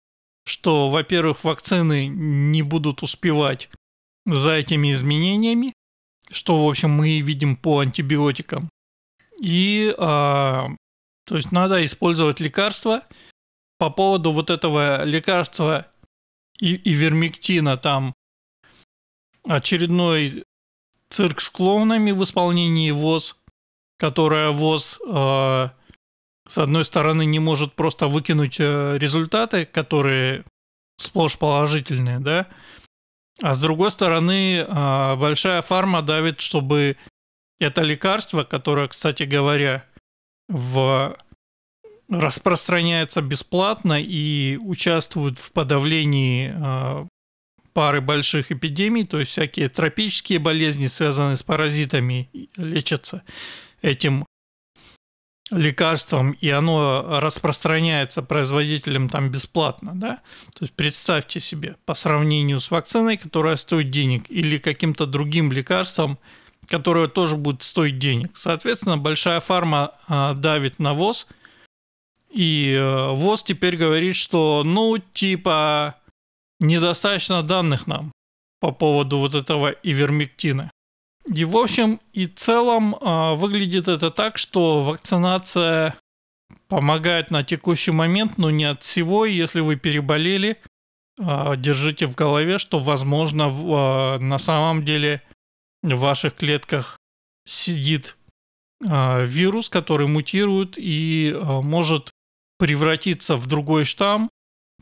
что, 0.45 0.89
во-первых, 0.89 1.43
вакцины 1.43 2.07
не 2.07 2.61
будут 2.61 3.03
успевать 3.03 3.69
за 4.25 4.51
этими 4.51 4.93
изменениями, 4.93 5.73
что, 6.29 6.65
в 6.65 6.69
общем, 6.69 6.91
мы 6.91 7.19
видим 7.19 7.55
по 7.55 7.79
антибиотикам. 7.79 8.69
И, 9.39 9.93
то 9.97 10.75
есть, 11.29 11.51
надо 11.51 11.85
использовать 11.85 12.39
лекарства– 12.39 13.03
по 13.77 13.89
поводу 13.89 14.31
вот 14.31 14.49
этого 14.49 15.03
лекарства 15.03 15.87
и, 16.59 16.75
и 16.75 16.93
вермектина, 16.93 17.77
там 17.77 18.13
очередной 19.47 20.43
цирк 21.09 21.41
с 21.41 21.49
клоунами 21.49 22.11
в 22.11 22.23
исполнении 22.23 22.91
ВОЗ, 22.91 23.37
которая 23.97 24.51
ВОЗ 24.51 24.99
э, 25.05 25.69
с 26.47 26.57
одной 26.57 26.85
стороны 26.85 27.25
не 27.25 27.39
может 27.39 27.73
просто 27.73 28.07
выкинуть 28.07 28.57
э, 28.59 28.97
результаты, 28.97 29.65
которые 29.65 30.43
сплошь 30.97 31.37
положительные, 31.37 32.19
да, 32.19 32.47
а 33.41 33.53
с 33.53 33.61
другой 33.61 33.91
стороны 33.91 34.57
э, 34.57 35.15
большая 35.15 35.61
фарма 35.61 36.01
давит, 36.01 36.41
чтобы 36.41 36.97
Это 37.59 37.81
лекарство, 37.81 38.43
которое, 38.43 38.87
кстати 38.87 39.23
говоря, 39.23 39.83
в 40.47 41.17
распространяется 42.07 43.21
бесплатно 43.21 43.99
и 43.99 44.57
участвует 44.57 45.39
в 45.39 45.51
подавлении 45.51 46.53
э, 46.55 47.07
пары 47.77 48.01
больших 48.01 48.51
эпидемий, 48.51 49.05
то 49.05 49.19
есть 49.19 49.29
всякие 49.29 49.69
тропические 49.69 50.39
болезни, 50.39 50.87
связанные 50.87 51.35
с 51.35 51.43
паразитами, 51.43 52.27
лечатся 52.55 53.21
этим 53.83 54.25
лекарством, 55.51 56.31
и 56.31 56.49
оно 56.49 57.19
распространяется 57.19 58.23
производителем 58.23 59.09
там 59.09 59.29
бесплатно, 59.29 59.91
да? 59.93 60.21
То 60.55 60.61
есть 60.61 60.73
представьте 60.73 61.39
себе, 61.39 61.75
по 61.85 61.93
сравнению 61.93 62.61
с 62.61 62.71
вакциной, 62.71 63.15
которая 63.15 63.57
стоит 63.57 63.91
денег, 63.91 64.23
или 64.29 64.57
каким-то 64.57 65.05
другим 65.05 65.51
лекарством, 65.51 66.17
которое 66.65 67.07
тоже 67.07 67.35
будет 67.35 67.61
стоить 67.61 67.99
денег. 67.99 68.31
Соответственно, 68.37 68.97
большая 68.97 69.39
фарма 69.39 69.91
а, 70.07 70.33
давит 70.33 70.79
на 70.79 70.95
ВОЗ, 70.95 71.27
и 72.31 72.75
а, 72.75 73.11
ВОЗ 73.11 73.43
теперь 73.43 73.77
говорит, 73.77 74.15
что, 74.15 74.63
ну, 74.65 74.97
типа, 74.97 75.97
недостаточно 76.59 77.43
данных 77.43 77.87
нам 77.87 78.11
по 78.59 78.71
поводу 78.71 79.19
вот 79.19 79.35
этого 79.35 79.69
ивермектина. 79.69 80.71
И 81.33 81.43
в 81.43 81.57
общем 81.57 81.99
и 82.13 82.25
целом 82.25 82.95
э, 82.95 83.35
выглядит 83.35 83.87
это 83.87 84.11
так, 84.11 84.37
что 84.37 84.81
вакцинация 84.83 85.95
помогает 86.69 87.31
на 87.31 87.43
текущий 87.43 87.91
момент, 87.91 88.37
но 88.37 88.49
не 88.49 88.63
от 88.63 88.83
всего. 88.83 89.25
Если 89.25 89.59
вы 89.59 89.75
переболели, 89.75 90.57
э, 91.19 91.53
держите 91.57 92.05
в 92.05 92.15
голове, 92.15 92.57
что 92.57 92.79
возможно 92.79 93.43
э, 93.43 94.19
на 94.19 94.37
самом 94.37 94.85
деле 94.85 95.21
в 95.83 95.95
ваших 95.95 96.35
клетках 96.35 96.97
сидит 97.45 98.17
вирус, 98.79 99.69
который 99.69 100.05
мутирует 100.05 100.75
и 100.77 101.35
может 101.63 102.11
превратиться 102.59 103.35
в 103.35 103.47
другой 103.47 103.85
штамм, 103.85 104.29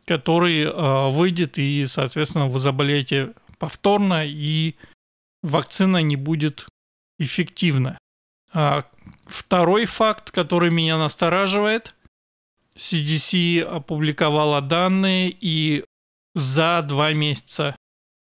который 0.05 0.63
э, 0.63 1.09
выйдет 1.09 1.57
и, 1.57 1.85
соответственно, 1.87 2.47
вы 2.47 2.59
заболеете 2.59 3.33
повторно 3.57 4.25
и 4.25 4.75
вакцина 5.41 6.01
не 6.01 6.15
будет 6.15 6.67
эффективна. 7.19 7.97
А 8.53 8.85
второй 9.25 9.85
факт, 9.85 10.31
который 10.31 10.69
меня 10.69 10.97
настораживает, 10.97 11.95
CDC 12.77 13.61
опубликовала 13.61 14.61
данные, 14.61 15.35
и 15.39 15.85
за 16.33 16.81
два 16.81 17.13
месяца 17.13 17.75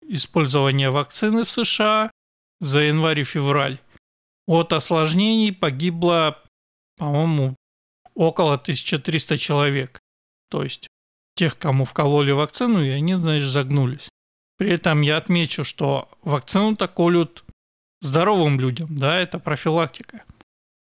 использования 0.01 0.89
вакцины 0.89 1.43
в 1.43 1.49
США, 1.49 2.11
за 2.59 2.81
январь 2.81 3.21
и 3.21 3.23
февраль, 3.23 3.79
от 4.45 4.73
осложнений 4.73 5.53
погибло, 5.53 6.41
по-моему, 6.97 7.55
около 8.13 8.55
1300 8.55 9.37
человек. 9.37 9.99
То 10.49 10.63
есть 10.63 10.87
тех, 11.35 11.57
кому 11.57 11.85
вкололи 11.85 12.31
вакцину, 12.31 12.83
и 12.83 12.89
они, 12.89 13.15
значит, 13.15 13.49
загнулись. 13.49 14.09
При 14.57 14.71
этом 14.71 15.01
я 15.01 15.17
отмечу, 15.17 15.63
что 15.63 16.09
вакцину-то 16.21 16.87
колют 16.87 17.43
здоровым 18.01 18.59
людям, 18.59 18.95
да, 18.97 19.17
это 19.17 19.39
профилактика. 19.39 20.23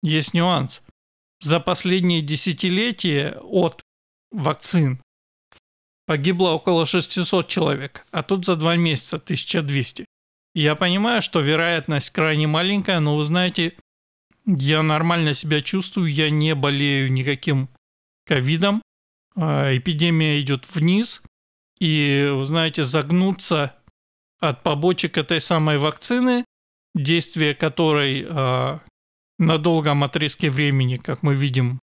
есть 0.03 0.33
нюанс. 0.33 0.83
За 1.39 1.59
последние 1.59 2.21
десятилетия 2.21 3.37
от 3.41 3.81
вакцин 4.31 5.01
погибло 6.05 6.49
около 6.49 6.85
600 6.85 7.47
человек, 7.47 8.05
а 8.11 8.23
тут 8.23 8.45
за 8.45 8.55
два 8.55 8.75
месяца 8.75 9.17
1200. 9.17 10.05
Я 10.53 10.75
понимаю, 10.75 11.21
что 11.21 11.39
вероятность 11.39 12.09
крайне 12.09 12.47
маленькая, 12.47 12.99
но 12.99 13.15
вы 13.15 13.23
знаете, 13.23 13.73
я 14.45 14.81
нормально 14.81 15.33
себя 15.33 15.61
чувствую, 15.61 16.11
я 16.11 16.29
не 16.29 16.55
болею 16.55 17.11
никаким 17.11 17.69
ковидом. 18.25 18.81
А, 19.35 19.75
эпидемия 19.75 20.39
идет 20.41 20.65
вниз. 20.73 21.21
И, 21.79 22.31
вы 22.33 22.45
знаете, 22.45 22.83
загнуться 22.83 23.75
от 24.39 24.63
побочек 24.63 25.17
этой 25.17 25.41
самой 25.41 25.77
вакцины, 25.77 26.43
действие 26.95 27.53
которой 27.53 28.25
э, 28.27 28.79
на 29.39 29.57
долгом 29.57 30.03
отрезке 30.03 30.49
времени, 30.49 30.97
как 30.97 31.23
мы 31.23 31.35
видим, 31.35 31.79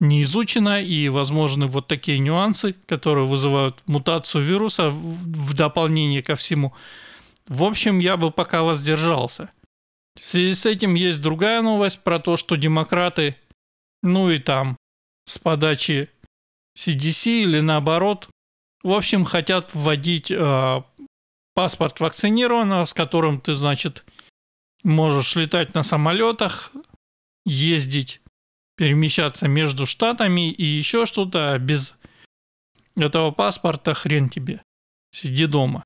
не 0.00 0.22
изучено, 0.22 0.82
и 0.82 1.08
возможны 1.08 1.66
вот 1.66 1.88
такие 1.88 2.18
нюансы, 2.18 2.74
которые 2.86 3.26
вызывают 3.26 3.82
мутацию 3.86 4.44
вируса 4.44 4.90
в, 4.90 4.94
в 4.94 5.54
дополнение 5.54 6.22
ко 6.22 6.36
всему. 6.36 6.72
В 7.48 7.64
общем, 7.64 7.98
я 7.98 8.16
бы 8.16 8.30
пока 8.30 8.62
воздержался. 8.62 9.50
В 10.14 10.20
связи 10.20 10.54
с 10.54 10.66
этим 10.66 10.94
есть 10.94 11.20
другая 11.20 11.62
новость 11.62 12.00
про 12.00 12.20
то, 12.20 12.36
что 12.36 12.56
демократы, 12.56 13.36
ну 14.02 14.30
и 14.30 14.38
там, 14.38 14.76
с 15.26 15.38
подачи 15.38 16.10
CDC 16.76 17.42
или 17.42 17.60
наоборот, 17.60 18.28
в 18.82 18.92
общем, 18.92 19.24
хотят 19.24 19.74
вводить 19.74 20.30
э, 20.30 20.82
паспорт 21.54 22.00
вакцинированного, 22.00 22.84
с 22.84 22.92
которым 22.92 23.40
ты, 23.40 23.54
значит, 23.54 24.04
можешь 24.84 25.34
летать 25.34 25.74
на 25.74 25.82
самолетах, 25.82 26.70
ездить, 27.46 28.20
перемещаться 28.76 29.48
между 29.48 29.86
штатами 29.86 30.50
и 30.50 30.64
еще 30.64 31.06
что-то, 31.06 31.52
а 31.52 31.58
без 31.58 31.94
этого 32.96 33.30
паспорта 33.30 33.94
хрен 33.94 34.28
тебе. 34.28 34.62
Сиди 35.12 35.46
дома. 35.46 35.84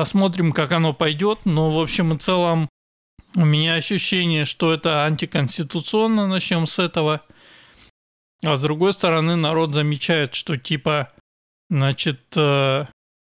Посмотрим, 0.00 0.52
как 0.52 0.72
оно 0.72 0.94
пойдет, 0.94 1.40
но 1.44 1.70
в 1.70 1.78
общем 1.78 2.14
и 2.14 2.18
целом 2.18 2.70
у 3.36 3.44
меня 3.44 3.74
ощущение, 3.74 4.46
что 4.46 4.72
это 4.72 5.04
антиконституционно, 5.04 6.26
начнем 6.26 6.66
с 6.66 6.78
этого. 6.78 7.20
А 8.42 8.56
с 8.56 8.62
другой 8.62 8.94
стороны, 8.94 9.36
народ 9.36 9.74
замечает, 9.74 10.34
что 10.34 10.56
типа, 10.56 11.12
значит, 11.68 12.22
э, 12.34 12.86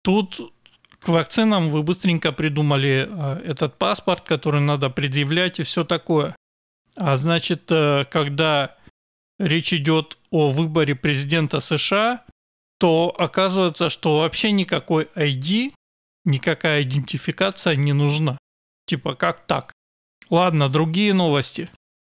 тут 0.05 0.53
к 0.99 1.09
вакцинам 1.09 1.67
вы 1.67 1.83
быстренько 1.83 2.31
придумали 2.31 3.09
э, 3.11 3.41
этот 3.43 3.77
паспорт, 3.77 4.21
который 4.21 4.61
надо 4.61 4.89
предъявлять 4.89 5.59
и 5.59 5.63
все 5.63 5.83
такое. 5.83 6.33
А 6.95 7.17
значит, 7.17 7.63
э, 7.71 8.05
когда 8.09 8.77
речь 9.37 9.73
идет 9.73 10.17
о 10.31 10.49
выборе 10.49 10.95
президента 10.95 11.59
США, 11.59 12.23
то 12.79 13.13
оказывается, 13.17 13.89
что 13.89 14.19
вообще 14.19 14.53
никакой 14.53 15.09
ID, 15.13 15.73
никакая 16.25 16.83
идентификация 16.83 17.75
не 17.75 17.93
нужна. 17.93 18.37
Типа, 18.85 19.15
как 19.15 19.45
так? 19.45 19.73
Ладно, 20.29 20.69
другие 20.69 21.13
новости. 21.13 21.69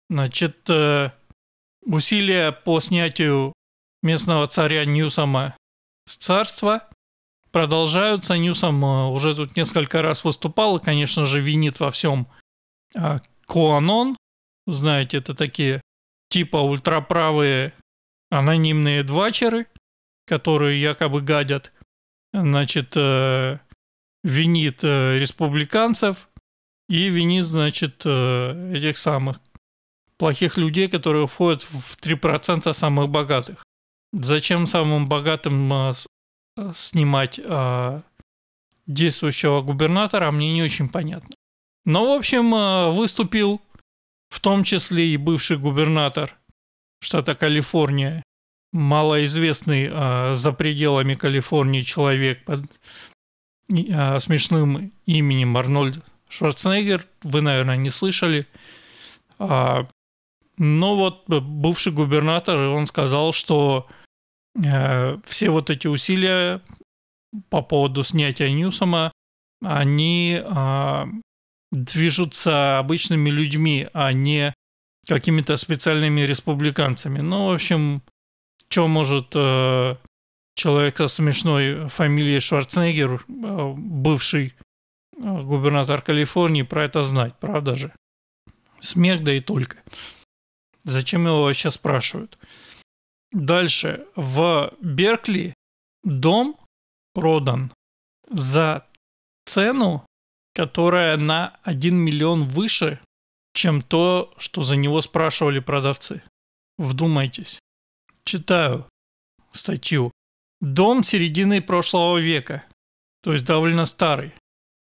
Значит, 0.09 0.69
э, 0.69 1.11
усилия 1.81 2.51
по 2.51 2.79
снятию 2.79 3.53
местного 4.01 4.47
царя 4.47 4.85
Ньюсома 4.85 5.55
с 6.05 6.15
царства 6.15 6.87
продолжаются. 7.51 8.37
Ньюсом 8.37 8.83
э, 8.83 9.07
уже 9.07 9.35
тут 9.35 9.55
несколько 9.55 10.01
раз 10.01 10.23
выступал 10.23 10.77
и, 10.77 10.83
конечно 10.83 11.25
же, 11.25 11.41
винит 11.41 11.79
во 11.79 11.91
всем 11.91 12.27
э, 12.95 13.19
Куанон. 13.45 14.17
Знаете, 14.65 15.17
это 15.17 15.33
такие 15.33 15.81
типа 16.29 16.57
ультраправые 16.57 17.73
анонимные 18.29 19.03
двачеры, 19.03 19.67
которые 20.25 20.81
якобы 20.81 21.21
гадят. 21.21 21.71
Значит, 22.33 22.93
э, 22.95 23.59
винит 24.27 24.83
э, 24.83 25.17
республиканцев 25.17 26.29
и 26.89 27.09
винит, 27.09 27.45
значит, 27.45 28.01
э, 28.05 28.73
этих 28.75 28.97
самых 28.97 29.39
плохих 30.17 30.57
людей, 30.57 30.89
которые 30.89 31.27
входят 31.27 31.63
в 31.63 31.97
3% 31.97 32.73
самых 32.73 33.09
богатых. 33.09 33.63
Зачем 34.11 34.65
самым 34.65 35.07
богатым 35.07 35.71
э, 35.73 35.93
снимать 36.75 37.39
действующего 38.87 39.61
губернатора, 39.61 40.31
мне 40.31 40.53
не 40.53 40.63
очень 40.63 40.89
понятно. 40.89 41.29
Но, 41.85 42.13
в 42.13 42.17
общем, 42.17 42.95
выступил 42.95 43.61
в 44.29 44.39
том 44.39 44.63
числе 44.63 45.09
и 45.09 45.17
бывший 45.17 45.57
губернатор 45.57 46.35
штата 46.99 47.35
Калифорния, 47.35 48.23
малоизвестный 48.73 50.33
за 50.33 50.51
пределами 50.51 51.13
Калифорнии 51.13 51.81
человек 51.83 52.43
под 52.45 52.61
смешным 53.69 54.93
именем 55.05 55.57
Арнольд 55.57 56.03
Шварценеггер, 56.29 57.07
вы, 57.23 57.41
наверное, 57.41 57.77
не 57.77 57.89
слышали. 57.89 58.47
А, 59.39 59.87
но 60.57 60.95
вот 60.95 61.27
бывший 61.27 61.93
губернатор, 61.93 62.57
он 62.57 62.87
сказал, 62.87 63.31
что 63.31 63.87
э, 64.61 65.17
все 65.25 65.49
вот 65.49 65.69
эти 65.69 65.87
усилия 65.87 66.61
по 67.49 67.61
поводу 67.61 68.03
снятия 68.03 68.49
Ньюсома, 68.49 69.11
они 69.63 70.41
э, 70.43 71.05
движутся 71.71 72.79
обычными 72.79 73.29
людьми, 73.29 73.87
а 73.93 74.11
не 74.13 74.53
какими-то 75.07 75.55
специальными 75.57 76.21
республиканцами. 76.21 77.19
Ну, 77.19 77.47
в 77.47 77.53
общем, 77.53 78.01
что 78.67 78.87
может 78.87 79.31
э, 79.35 79.95
человек 80.57 80.97
со 80.97 81.07
смешной 81.07 81.87
фамилией 81.87 82.39
Шварценеггер, 82.39 83.25
э, 83.27 83.73
бывший 83.77 84.47
э, 84.47 85.41
губернатор 85.43 86.01
Калифорнии, 86.01 86.63
про 86.63 86.83
это 86.83 87.03
знать, 87.03 87.35
правда 87.39 87.75
же? 87.75 87.93
Смех 88.81 89.23
да 89.23 89.33
и 89.33 89.39
только. 89.39 89.77
Зачем 90.83 91.25
его 91.27 91.43
вообще 91.43 91.71
спрашивают? 91.71 92.37
Дальше. 93.31 94.07
В 94.15 94.73
Беркли 94.81 95.53
дом 96.03 96.57
продан 97.13 97.71
за 98.29 98.85
цену, 99.45 100.05
которая 100.53 101.17
на 101.17 101.59
1 101.63 101.95
миллион 101.95 102.45
выше, 102.45 102.99
чем 103.53 103.81
то, 103.81 104.33
что 104.37 104.63
за 104.63 104.75
него 104.75 105.01
спрашивали 105.01 105.59
продавцы. 105.59 106.23
Вдумайтесь. 106.77 107.59
Читаю 108.23 108.85
статью. 109.51 110.11
Дом 110.61 111.03
середины 111.03 111.61
прошлого 111.61 112.17
века, 112.17 112.63
то 113.21 113.33
есть 113.33 113.45
довольно 113.45 113.85
старый, 113.85 114.33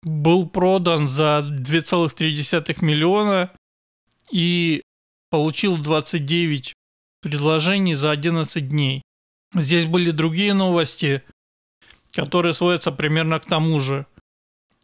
был 0.04 0.50
продан 0.50 1.08
за 1.08 1.42
2,3 1.44 2.84
миллиона 2.84 3.52
и 4.32 4.82
получил 5.30 5.78
29 5.78 6.74
предложений 7.22 7.96
за 7.96 8.12
11 8.12 8.68
дней. 8.68 9.02
Здесь 9.54 9.86
были 9.86 10.12
другие 10.12 10.54
новости, 10.54 11.24
которые 12.12 12.54
сводятся 12.54 12.92
примерно 12.92 13.40
к 13.40 13.46
тому 13.46 13.80
же. 13.80 14.06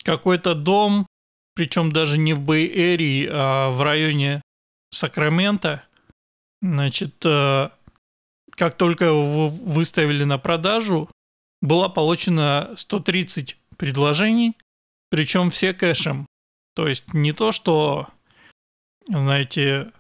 Какой-то 0.03 0.55
дом, 0.55 1.07
причем 1.55 1.91
даже 1.91 2.17
не 2.17 2.33
в 2.33 2.39
Бэй-Эрии, 2.39 3.27
а 3.29 3.69
в 3.71 3.81
районе 3.81 4.41
Сакрамента, 4.91 5.83
значит, 6.61 7.15
э, 7.25 7.69
как 8.57 8.75
только 8.75 9.05
его 9.05 9.47
выставили 9.47 10.23
на 10.23 10.37
продажу, 10.37 11.09
было 11.61 11.87
получено 11.89 12.73
130 12.75 13.57
предложений, 13.77 14.57
причем 15.09 15.51
все 15.51 15.73
кэшем. 15.73 16.25
То 16.75 16.87
есть 16.87 17.13
не 17.13 17.33
то, 17.33 17.51
что, 17.51 18.07
знаете, 19.07 19.91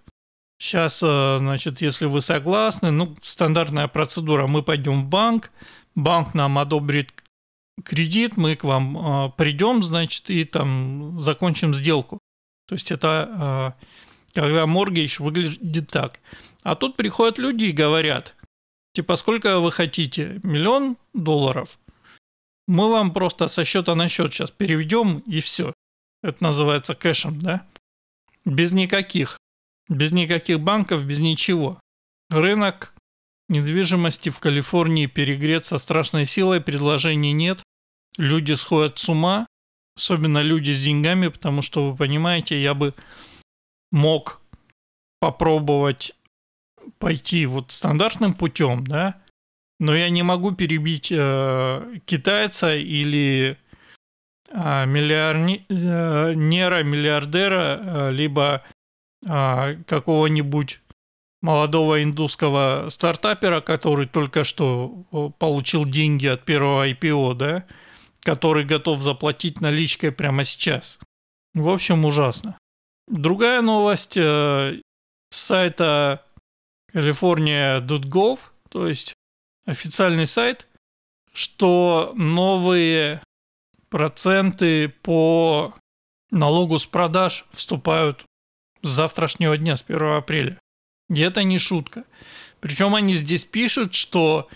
сейчас, 0.59 1.01
э, 1.03 1.37
значит, 1.39 1.81
если 1.81 2.05
вы 2.05 2.21
согласны, 2.21 2.91
ну, 2.91 3.15
стандартная 3.21 3.87
процедура, 3.87 4.47
мы 4.47 4.63
пойдем 4.63 5.03
в 5.03 5.07
банк, 5.07 5.51
банк 5.95 6.33
нам 6.33 6.57
одобрит 6.57 7.13
кредит, 7.83 8.37
мы 8.37 8.55
к 8.55 8.63
вам 8.63 8.97
э, 8.97 9.31
придем, 9.37 9.83
значит, 9.83 10.29
и 10.29 10.43
там 10.43 11.19
закончим 11.19 11.73
сделку. 11.73 12.19
То 12.67 12.75
есть 12.75 12.91
это 12.91 13.73
э, 13.79 13.85
когда 14.33 14.67
моргейдж 14.67 15.21
выглядит 15.21 15.89
так. 15.89 16.19
А 16.61 16.75
тут 16.75 16.95
приходят 16.95 17.39
люди 17.39 17.65
и 17.65 17.71
говорят, 17.71 18.35
Типа, 18.97 19.15
сколько 19.15 19.59
вы 19.59 19.71
хотите? 19.71 20.39
Миллион 20.41 20.97
долларов? 21.13 21.77
Мы 22.67 22.89
вам 22.89 23.13
просто 23.13 23.47
со 23.47 23.63
счета 23.63 23.93
на 23.93 24.09
счет 24.09 24.33
сейчас 24.33 24.49
переведем 24.49 25.19
и 25.19 25.39
все. 25.39 25.71
Это 26.23 26.43
называется 26.43 26.95
кэшем, 26.95 27.39
да? 27.39 27.67
Без 28.43 28.71
никаких. 28.71 29.37
Без 29.87 30.11
никаких 30.11 30.61
банков, 30.61 31.05
без 31.05 31.19
ничего. 31.19 31.79
Рынок 32.31 32.95
недвижимости 33.49 34.29
в 34.29 34.39
Калифорнии 34.39 35.05
перегрет 35.05 35.63
со 35.63 35.77
страшной 35.77 36.25
силой, 36.25 36.59
предложений 36.59 37.33
нет. 37.33 37.61
Люди 38.17 38.53
сходят 38.53 38.97
с 38.97 39.07
ума, 39.07 39.45
особенно 39.95 40.41
люди 40.41 40.71
с 40.71 40.83
деньгами, 40.83 41.27
потому 41.27 41.61
что, 41.61 41.91
вы 41.91 41.95
понимаете, 41.95 42.59
я 42.59 42.73
бы 42.73 42.95
мог 43.91 44.41
попробовать 45.19 46.15
пойти 46.99 47.45
вот 47.45 47.71
стандартным 47.71 48.33
путем, 48.33 48.85
да, 48.85 49.21
но 49.79 49.95
я 49.95 50.09
не 50.09 50.23
могу 50.23 50.51
перебить 50.53 51.11
э, 51.11 51.99
китайца 52.05 52.75
или 52.75 53.57
э, 54.49 54.85
миллионера, 54.85 56.83
миллиардера, 56.83 57.79
э, 57.81 58.11
либо 58.11 58.63
э, 59.25 59.75
какого-нибудь 59.85 60.79
молодого 61.41 62.01
индусского 62.01 62.89
стартапера, 62.89 63.61
который 63.61 64.07
только 64.07 64.43
что 64.43 65.05
э, 65.11 65.29
получил 65.37 65.85
деньги 65.85 66.25
от 66.25 66.43
первого 66.43 66.89
IPO, 66.89 67.35
да, 67.35 67.65
который 68.21 68.65
готов 68.65 69.01
заплатить 69.01 69.61
наличкой 69.61 70.11
прямо 70.11 70.43
сейчас. 70.43 70.99
В 71.53 71.69
общем, 71.69 72.05
ужасно. 72.05 72.57
Другая 73.07 73.61
новость 73.61 74.17
э, 74.17 74.81
с 75.29 75.37
сайта 75.37 76.23
California.gov, 76.97 78.39
то 78.69 78.87
есть 78.87 79.13
официальный 79.67 80.25
сайт, 80.25 80.67
что 81.31 82.11
новые 82.15 83.21
проценты 83.89 84.89
по 84.89 85.75
налогу 86.31 86.79
с 86.79 86.87
продаж 86.87 87.45
вступают 87.53 88.25
с 88.81 88.89
завтрашнего 88.89 89.55
дня, 89.59 89.75
с 89.75 89.83
1 89.87 90.01
апреля. 90.13 90.59
И 91.09 91.21
это 91.21 91.43
не 91.43 91.59
шутка. 91.59 92.03
Причем 92.61 92.95
они 92.95 93.13
здесь 93.13 93.43
пишут, 93.43 93.93
что 93.93 94.47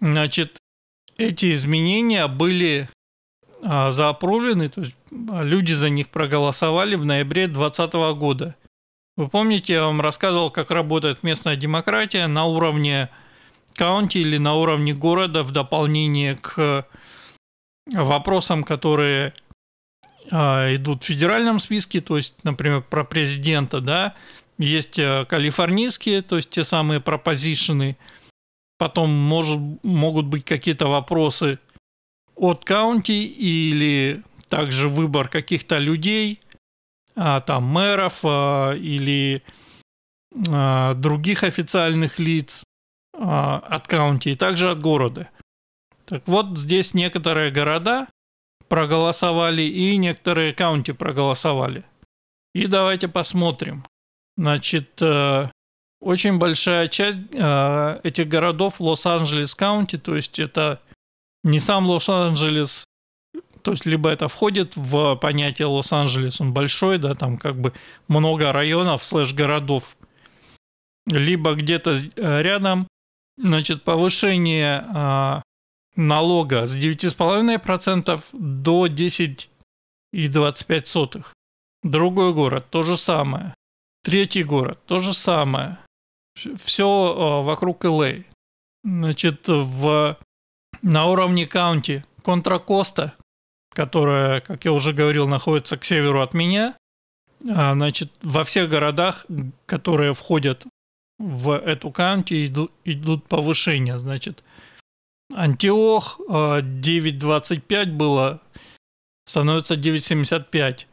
значит, 0.00 0.58
эти 1.16 1.54
изменения 1.54 2.26
были 2.26 2.90
а, 3.62 3.92
заапрувлены, 3.92 4.68
то 4.68 4.80
есть 4.80 4.96
люди 5.10 5.74
за 5.74 5.90
них 5.90 6.08
проголосовали 6.08 6.96
в 6.96 7.04
ноябре 7.04 7.46
2020 7.46 7.92
года. 8.18 8.56
Вы 9.16 9.28
помните, 9.28 9.74
я 9.74 9.84
вам 9.84 10.00
рассказывал, 10.00 10.50
как 10.50 10.70
работает 10.70 11.22
местная 11.22 11.56
демократия 11.56 12.26
на 12.26 12.46
уровне 12.46 13.10
каунти 13.74 14.18
или 14.18 14.38
на 14.38 14.54
уровне 14.54 14.94
города 14.94 15.42
в 15.42 15.52
дополнение 15.52 16.36
к 16.36 16.86
вопросам, 17.86 18.64
которые 18.64 19.34
э, 20.30 20.76
идут 20.76 21.02
в 21.02 21.06
федеральном 21.06 21.58
списке, 21.58 22.00
то 22.00 22.16
есть, 22.16 22.34
например, 22.42 22.82
про 22.82 23.04
президента, 23.04 23.80
да, 23.80 24.14
есть 24.56 24.98
э, 24.98 25.26
калифорнийские, 25.28 26.22
то 26.22 26.36
есть 26.36 26.48
те 26.48 26.64
самые 26.64 27.00
пропозишены, 27.00 27.98
потом 28.78 29.10
может, 29.10 29.60
могут 29.82 30.24
быть 30.26 30.46
какие-то 30.46 30.86
вопросы 30.86 31.58
от 32.34 32.64
каунти 32.64 33.26
или 33.26 34.22
также 34.48 34.88
выбор 34.88 35.28
каких-то 35.28 35.76
людей– 35.76 36.40
а, 36.51 36.51
там 37.14 37.64
мэров 37.64 38.20
а, 38.24 38.72
или 38.72 39.42
а, 40.48 40.94
других 40.94 41.44
официальных 41.44 42.18
лиц 42.18 42.64
от 43.14 43.86
каунти 43.88 44.30
и 44.30 44.36
также 44.36 44.70
от 44.70 44.80
города. 44.80 45.28
Так 46.06 46.22
вот, 46.26 46.58
здесь 46.58 46.94
некоторые 46.94 47.50
города 47.50 48.08
проголосовали 48.68 49.62
и 49.62 49.98
некоторые 49.98 50.54
каунти 50.54 50.92
проголосовали. 50.92 51.84
И 52.54 52.66
давайте 52.66 53.08
посмотрим. 53.08 53.84
Значит, 54.36 55.00
э, 55.00 55.48
очень 56.00 56.38
большая 56.38 56.88
часть 56.88 57.18
э, 57.32 58.00
этих 58.02 58.28
городов 58.28 58.80
Лос-Анджелес 58.80 59.54
каунти, 59.54 59.98
то 59.98 60.16
есть 60.16 60.38
это 60.38 60.80
не 61.44 61.58
сам 61.60 61.86
Лос-Анджелес 61.86 62.84
то 63.62 63.72
есть 63.72 63.86
либо 63.86 64.10
это 64.10 64.28
входит 64.28 64.76
в 64.76 65.16
понятие 65.16 65.66
Лос-Анджелес, 65.66 66.40
он 66.40 66.52
большой, 66.52 66.98
да, 66.98 67.14
там 67.14 67.38
как 67.38 67.60
бы 67.60 67.72
много 68.08 68.52
районов 68.52 69.04
слэш-городов, 69.04 69.96
либо 71.06 71.54
где-то 71.54 71.92
э, 71.92 72.42
рядом, 72.42 72.86
значит, 73.36 73.82
повышение 73.84 74.84
а, 74.94 75.42
налога 75.96 76.66
с 76.66 76.76
9,5% 76.76 78.22
до 78.32 78.86
10,25 78.86 80.84
сотых. 80.86 81.34
Другой 81.82 82.32
город 82.32 82.66
то 82.70 82.82
же 82.82 82.96
самое. 82.96 83.54
Третий 84.04 84.44
город 84.44 84.78
то 84.86 85.00
же 85.00 85.14
самое. 85.14 85.78
Все 86.62 86.86
а, 86.86 87.42
вокруг 87.42 87.84
LA. 87.84 88.24
Значит, 88.84 89.46
в, 89.46 90.18
на 90.82 91.06
уровне 91.06 91.46
каунти 91.46 92.04
Контракоста 92.24 93.14
которая, 93.72 94.40
как 94.40 94.64
я 94.64 94.72
уже 94.72 94.92
говорил, 94.92 95.28
находится 95.28 95.76
к 95.76 95.84
северу 95.84 96.20
от 96.20 96.34
меня. 96.34 96.76
А, 97.48 97.74
значит, 97.74 98.12
во 98.22 98.44
всех 98.44 98.68
городах, 98.68 99.26
которые 99.66 100.14
входят 100.14 100.64
в 101.18 101.52
эту 101.56 101.90
каунти, 101.90 102.46
идут, 102.46 103.28
повышения. 103.28 103.98
Значит, 103.98 104.42
Антиох 105.34 106.20
9.25 106.28 107.62
а, 107.74 107.86
было, 107.86 108.40
становится 109.26 109.74
9.75. 109.74 110.86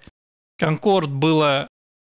Конкорд 0.58 1.10
было 1.10 1.68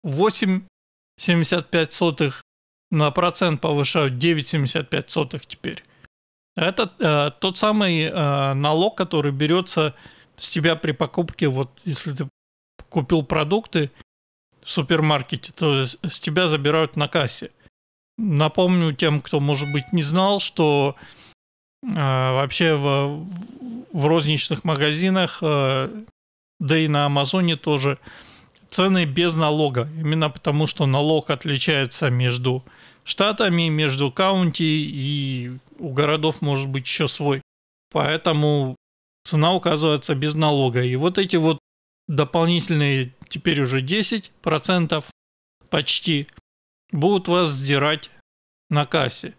8,75 0.05 1.91
сотых, 1.91 2.43
на 2.91 3.11
процент 3.11 3.61
повышают 3.61 4.13
9,75 4.13 5.05
сотых 5.07 5.45
теперь. 5.45 5.83
Это 6.55 6.93
э, 6.99 7.31
тот 7.39 7.57
самый 7.57 8.03
э, 8.03 8.53
налог, 8.53 8.95
который 8.95 9.31
берется 9.31 9.93
с 10.37 10.49
тебя 10.49 10.75
при 10.75 10.91
покупке, 10.91 11.47
вот 11.47 11.69
если 11.85 12.13
ты 12.13 12.29
купил 12.89 13.23
продукты 13.23 13.91
в 14.63 14.69
супермаркете, 14.69 15.51
то 15.53 15.85
с 15.85 16.19
тебя 16.19 16.47
забирают 16.47 16.95
на 16.95 17.07
кассе. 17.07 17.51
Напомню 18.17 18.93
тем, 18.93 19.21
кто, 19.21 19.39
может 19.39 19.71
быть, 19.71 19.91
не 19.91 20.01
знал, 20.01 20.39
что 20.39 20.95
э, 21.83 21.87
вообще 21.87 22.75
в, 22.75 23.27
в 23.91 24.05
розничных 24.05 24.63
магазинах, 24.63 25.39
э, 25.41 26.03
да 26.59 26.77
и 26.77 26.87
на 26.87 27.05
Амазоне 27.05 27.57
тоже, 27.57 27.99
цены 28.69 29.05
без 29.05 29.33
налога. 29.35 29.89
Именно 29.97 30.29
потому, 30.29 30.67
что 30.67 30.85
налог 30.85 31.29
отличается 31.29 32.09
между 32.09 32.63
штатами, 33.03 33.67
между 33.67 34.11
каунти, 34.11 34.63
и 34.63 35.51
у 35.77 35.91
городов 35.91 36.41
может 36.41 36.69
быть 36.69 36.85
еще 36.85 37.07
свой. 37.07 37.41
Поэтому 37.91 38.75
цена 39.25 39.53
указывается 39.53 40.15
без 40.15 40.35
налога. 40.35 40.83
И 40.83 40.95
вот 40.95 41.17
эти 41.17 41.35
вот 41.35 41.59
дополнительные 42.07 43.13
теперь 43.27 43.61
уже 43.61 43.81
10% 43.81 45.03
почти 45.69 46.27
будут 46.91 47.27
вас 47.27 47.49
сдирать 47.49 48.11
на 48.69 48.85
кассе. 48.85 49.33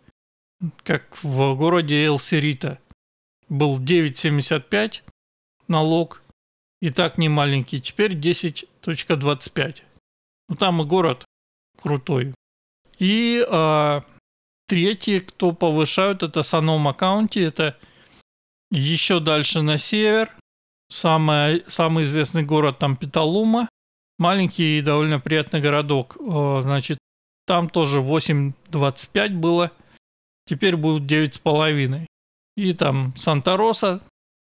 Как 0.83 1.22
в 1.22 1.55
городе 1.55 2.05
Элсерита 2.05 2.81
был 3.49 3.81
9,75 3.81 5.03
налог, 5.68 6.22
и 6.81 6.90
так 6.90 7.18
не 7.18 7.29
маленький, 7.29 7.81
теперь 7.81 8.14
10.25. 8.14 9.83
Ну 10.49 10.57
там 10.57 10.83
и 10.83 10.85
город 10.85 11.25
крутой. 11.81 12.35
И 12.99 13.44
а, 13.49 14.05
третий, 14.66 15.20
кто 15.20 15.53
повышают, 15.53 16.22
это 16.22 16.42
Санома 16.42 16.94
Каунти, 16.94 17.40
это 17.40 17.79
еще 18.71 19.21
дальше 19.21 19.63
на 19.63 19.79
север, 19.79 20.33
самый, 20.89 21.65
самый 21.67 22.05
известный 22.05 22.43
город 22.43 22.79
там 22.79 22.97
Петалума, 22.97 23.69
маленький 24.19 24.79
и 24.79 24.83
довольно 24.83 25.21
приятный 25.21 25.61
городок. 25.61 26.17
Значит, 26.19 26.99
там 27.47 27.69
тоже 27.69 28.01
8.25 28.01 29.29
было, 29.31 29.73
теперь 30.47 30.77
будет 30.77 31.11
9,5. 31.11 32.07
И 32.57 32.73
там 32.73 33.15
Санта-Роса, 33.17 34.01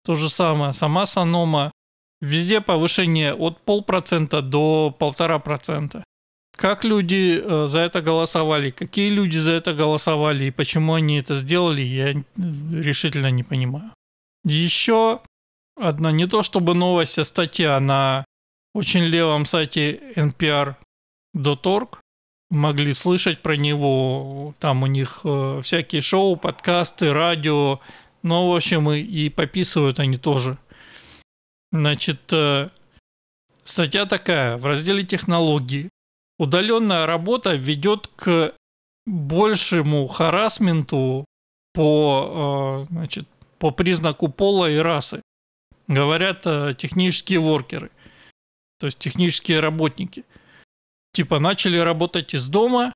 то 0.05 0.15
же 0.17 0.29
самое, 0.29 0.73
сама 0.73 1.07
Санома. 1.07 1.71
Везде 2.21 2.61
повышение 2.61 3.35
от 3.35 3.61
полпроцента 3.63 4.43
до 4.43 4.95
полтора 4.97 5.39
процента. 5.39 6.05
Как 6.57 6.85
люди 6.85 7.41
э, 7.43 7.67
за 7.67 7.79
это 7.79 8.01
голосовали, 8.03 8.71
какие 8.71 9.11
люди 9.11 9.39
за 9.39 9.53
это 9.53 9.73
голосовали 9.75 10.45
и 10.45 10.51
почему 10.51 10.95
они 10.95 11.19
это 11.19 11.35
сделали, 11.35 11.83
я 11.83 12.13
решительно 12.37 13.31
не 13.31 13.43
понимаю. 13.43 13.91
Еще 14.45 15.21
одна, 15.77 16.13
не 16.13 16.27
то 16.27 16.43
чтобы 16.43 16.75
новость, 16.75 17.19
а 17.19 17.25
статья 17.25 17.79
на 17.81 18.25
очень 18.75 19.03
левом 19.03 19.47
сайте 19.47 20.01
npr.org. 20.17 21.99
Могли 22.51 22.93
слышать 22.93 23.41
про 23.41 23.57
него, 23.57 24.55
там 24.59 24.83
у 24.83 24.87
них 24.87 25.21
э, 25.25 25.61
всякие 25.65 26.03
шоу, 26.03 26.37
подкасты, 26.37 27.11
радио, 27.13 27.81
ну, 28.23 28.51
в 28.51 28.57
общем, 28.57 28.91
и, 28.91 29.01
и 29.01 29.31
пописывают 29.31 29.99
они 29.99 30.19
тоже. 30.19 30.59
Значит, 31.73 32.21
э, 32.31 32.69
статья 33.65 34.05
такая, 34.05 34.59
в 34.59 34.67
разделе 34.67 35.03
технологии. 35.03 35.89
Удаленная 36.39 37.07
работа 37.07 37.55
ведет 37.55 38.09
к 38.09 38.55
большему 39.07 40.07
харасменту 40.09 41.25
по, 41.73 42.87
э, 42.91 42.93
значит, 42.93 43.27
по 43.63 43.71
признаку 43.71 44.27
пола 44.27 44.69
и 44.69 44.77
расы. 44.79 45.23
Говорят 45.87 46.43
э, 46.47 46.75
технические 46.77 47.39
воркеры, 47.39 47.93
то 48.81 48.87
есть 48.87 48.99
технические 48.99 49.61
работники. 49.61 50.25
Типа 51.13 51.39
начали 51.39 51.79
работать 51.79 52.35
из 52.35 52.49
дома, 52.49 52.93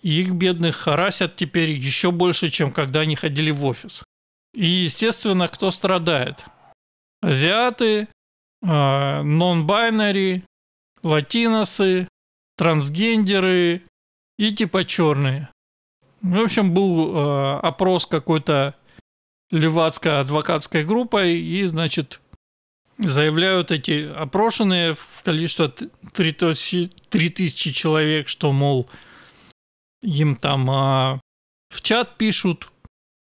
и 0.00 0.22
их 0.22 0.30
бедных 0.30 0.76
харасят 0.76 1.36
теперь 1.36 1.72
еще 1.72 2.10
больше, 2.10 2.48
чем 2.48 2.72
когда 2.72 3.00
они 3.00 3.16
ходили 3.16 3.50
в 3.50 3.66
офис. 3.66 4.02
И, 4.54 4.64
естественно, 4.64 5.46
кто 5.46 5.70
страдает? 5.70 6.42
Азиаты, 7.20 8.08
э, 8.62 9.22
нон-байнари, 9.22 10.42
латиносы, 11.02 12.08
трансгендеры 12.56 13.82
и 14.38 14.54
типа 14.54 14.86
черные. 14.86 15.50
В 16.22 16.40
общем, 16.44 16.72
был 16.72 17.14
э, 17.14 17.58
опрос 17.58 18.06
какой-то 18.06 18.74
левацкой 19.50 20.20
адвокатской 20.20 20.84
группой, 20.84 21.38
и, 21.38 21.66
значит, 21.66 22.20
заявляют 22.98 23.70
эти 23.70 24.06
опрошенные 24.06 24.94
в 24.94 25.22
количестве 25.24 25.68
3000, 26.12 26.90
3000 27.08 27.72
человек, 27.72 28.28
что, 28.28 28.52
мол, 28.52 28.88
им 30.02 30.36
там 30.36 30.70
а, 30.70 31.20
в 31.70 31.80
чат 31.82 32.16
пишут, 32.18 32.70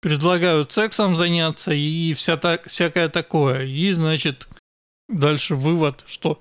предлагают 0.00 0.72
сексом 0.72 1.16
заняться 1.16 1.72
и 1.72 2.12
вся 2.14 2.36
так, 2.36 2.68
всякое 2.68 3.08
такое. 3.08 3.64
И, 3.64 3.90
значит, 3.92 4.48
дальше 5.08 5.54
вывод, 5.56 6.04
что 6.06 6.40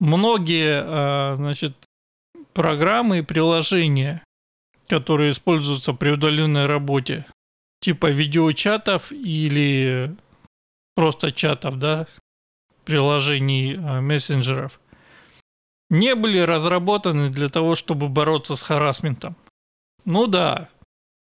многие, 0.00 0.82
а, 0.82 1.36
значит, 1.36 1.76
программы 2.54 3.18
и 3.18 3.22
приложения, 3.22 4.24
которые 4.88 5.32
используются 5.32 5.92
при 5.92 6.10
удаленной 6.10 6.66
работе, 6.66 7.26
типа 7.80 8.10
видеочатов 8.10 9.12
или 9.12 10.14
просто 10.94 11.32
чатов, 11.32 11.78
да, 11.78 12.06
приложений 12.84 13.76
а, 13.78 14.00
мессенджеров, 14.00 14.80
не 15.90 16.14
были 16.14 16.38
разработаны 16.38 17.30
для 17.30 17.48
того, 17.48 17.74
чтобы 17.74 18.08
бороться 18.08 18.56
с 18.56 18.62
харасментом. 18.62 19.36
Ну 20.04 20.26
да, 20.26 20.68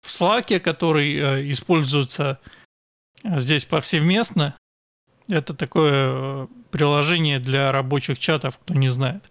в 0.05 0.09
Slack, 0.09 0.59
который 0.59 1.15
э, 1.15 1.51
используется 1.51 2.39
э, 3.23 3.39
здесь 3.39 3.65
повсеместно, 3.65 4.55
это 5.27 5.53
такое 5.53 5.91
э, 5.93 6.47
приложение 6.71 7.39
для 7.39 7.71
рабочих 7.71 8.19
чатов, 8.19 8.57
кто 8.59 8.73
не 8.73 8.89
знает. 8.89 9.29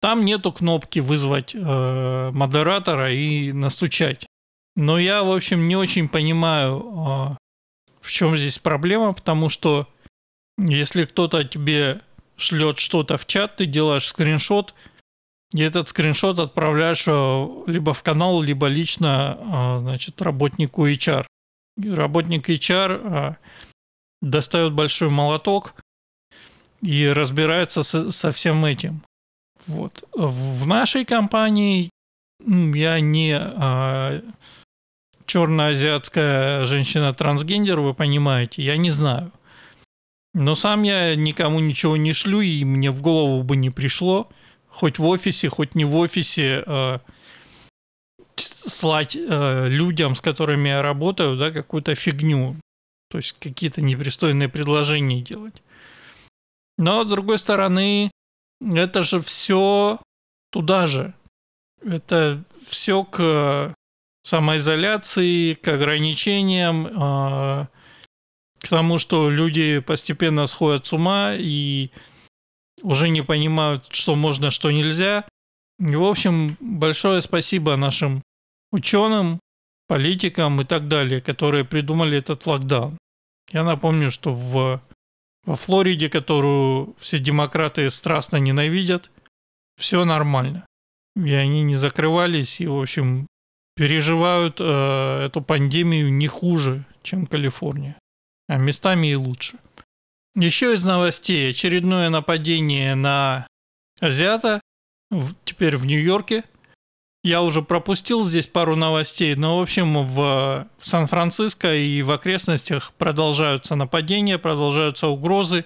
Там 0.00 0.24
нету 0.24 0.52
кнопки 0.52 1.00
вызвать 1.00 1.54
э, 1.54 2.30
модератора 2.32 3.12
и 3.12 3.52
настучать. 3.52 4.26
Но 4.76 4.98
я, 4.98 5.22
в 5.22 5.30
общем, 5.30 5.68
не 5.68 5.76
очень 5.76 6.08
понимаю, 6.08 6.78
э, 6.78 7.36
в 8.00 8.10
чем 8.10 8.36
здесь 8.36 8.58
проблема, 8.58 9.12
потому 9.12 9.48
что 9.48 9.88
если 10.58 11.04
кто-то 11.04 11.44
тебе 11.44 12.00
шлет 12.36 12.78
что-то 12.78 13.16
в 13.16 13.26
чат, 13.26 13.56
ты 13.56 13.66
делаешь 13.66 14.08
скриншот, 14.08 14.74
и 15.52 15.62
этот 15.62 15.88
скриншот 15.88 16.40
отправляешь 16.40 17.04
э, 17.06 17.48
либо 17.66 17.94
в 17.94 18.02
канал, 18.02 18.42
либо 18.42 18.66
лично 18.66 19.38
э, 19.38 19.78
значит, 19.80 20.20
работнику 20.20 20.86
HR. 20.88 21.26
Работник 21.76 22.48
HR 22.48 23.36
достает 24.22 24.72
большой 24.72 25.10
молоток 25.10 25.74
и 26.82 27.06
разбирается 27.08 27.82
со, 27.82 28.32
всем 28.32 28.64
этим. 28.64 29.02
Вот. 29.66 30.04
В 30.12 30.66
нашей 30.66 31.04
компании 31.04 31.90
я 32.46 33.00
не 33.00 33.36
а, 33.36 34.20
черноазиатская 35.26 36.66
женщина-трансгендер, 36.66 37.80
вы 37.80 37.94
понимаете, 37.94 38.62
я 38.62 38.76
не 38.76 38.90
знаю. 38.90 39.32
Но 40.34 40.54
сам 40.54 40.82
я 40.82 41.14
никому 41.14 41.60
ничего 41.60 41.96
не 41.96 42.12
шлю, 42.12 42.40
и 42.40 42.64
мне 42.64 42.90
в 42.90 43.00
голову 43.00 43.42
бы 43.42 43.56
не 43.56 43.70
пришло– 43.70 44.28
хоть 44.74 44.98
в 44.98 45.06
офисе, 45.06 45.48
хоть 45.48 45.74
не 45.74 45.84
в 45.84 45.96
офисе, 45.96 46.64
э, 46.66 46.98
слать 48.36 49.16
э, 49.16 49.68
людям, 49.68 50.14
с 50.16 50.20
которыми 50.20 50.68
я 50.68 50.82
работаю, 50.82 51.36
да, 51.36 51.50
какую-то 51.50 51.94
фигню. 51.94 52.56
То 53.08 53.18
есть 53.18 53.36
какие-то 53.38 53.80
непристойные 53.80 54.48
предложения 54.48 55.22
делать. 55.22 55.62
Но, 56.76 57.04
с 57.04 57.08
другой 57.08 57.38
стороны, 57.38 58.10
это 58.60 59.04
же 59.04 59.20
все 59.20 60.00
туда 60.50 60.88
же. 60.88 61.14
Это 61.80 62.42
все 62.66 63.04
к 63.04 63.74
самоизоляции, 64.24 65.54
к 65.54 65.68
ограничениям, 65.68 66.86
э, 66.86 67.66
к 68.58 68.68
тому, 68.68 68.98
что 68.98 69.30
люди 69.30 69.78
постепенно 69.80 70.46
сходят 70.46 70.86
с 70.86 70.92
ума 70.92 71.34
и 71.34 71.90
уже 72.82 73.10
не 73.10 73.22
понимают, 73.22 73.86
что 73.90 74.16
можно, 74.16 74.50
что 74.50 74.70
нельзя. 74.70 75.26
И, 75.78 75.94
в 75.94 76.04
общем, 76.04 76.56
большое 76.60 77.20
спасибо 77.20 77.76
нашим 77.76 78.22
ученым, 78.72 79.40
политикам 79.86 80.60
и 80.60 80.64
так 80.64 80.88
далее, 80.88 81.20
которые 81.20 81.64
придумали 81.64 82.18
этот 82.18 82.46
локдаун. 82.46 82.98
Я 83.52 83.62
напомню, 83.62 84.10
что 84.10 84.32
в, 84.32 84.80
во 85.44 85.56
Флориде, 85.56 86.08
которую 86.08 86.96
все 86.98 87.18
демократы 87.18 87.90
страстно 87.90 88.36
ненавидят, 88.38 89.10
все 89.76 90.04
нормально. 90.04 90.66
И 91.16 91.32
они 91.32 91.62
не 91.62 91.76
закрывались 91.76 92.60
и, 92.60 92.66
в 92.66 92.80
общем, 92.80 93.26
переживают 93.74 94.56
э, 94.60 95.26
эту 95.26 95.42
пандемию 95.42 96.12
не 96.12 96.26
хуже, 96.26 96.84
чем 97.02 97.26
Калифорния, 97.26 97.96
а 98.48 98.56
местами 98.56 99.08
и 99.08 99.14
лучше. 99.14 99.58
Еще 100.36 100.74
из 100.74 100.84
новостей 100.84 101.50
очередное 101.50 102.08
нападение 102.08 102.94
на 102.94 103.46
азиата, 104.00 104.60
в, 105.10 105.34
теперь 105.44 105.76
в 105.76 105.86
Нью-Йорке. 105.86 106.44
Я 107.22 107.40
уже 107.40 107.62
пропустил 107.62 108.22
здесь 108.22 108.46
пару 108.46 108.76
новостей, 108.76 109.34
но, 109.34 109.58
в 109.58 109.62
общем, 109.62 110.02
в, 110.02 110.68
в 110.78 110.88
Сан-Франциско 110.88 111.74
и 111.74 112.02
в 112.02 112.10
окрестностях 112.10 112.92
продолжаются 112.98 113.76
нападения, 113.76 114.38
продолжаются 114.38 115.06
угрозы. 115.06 115.64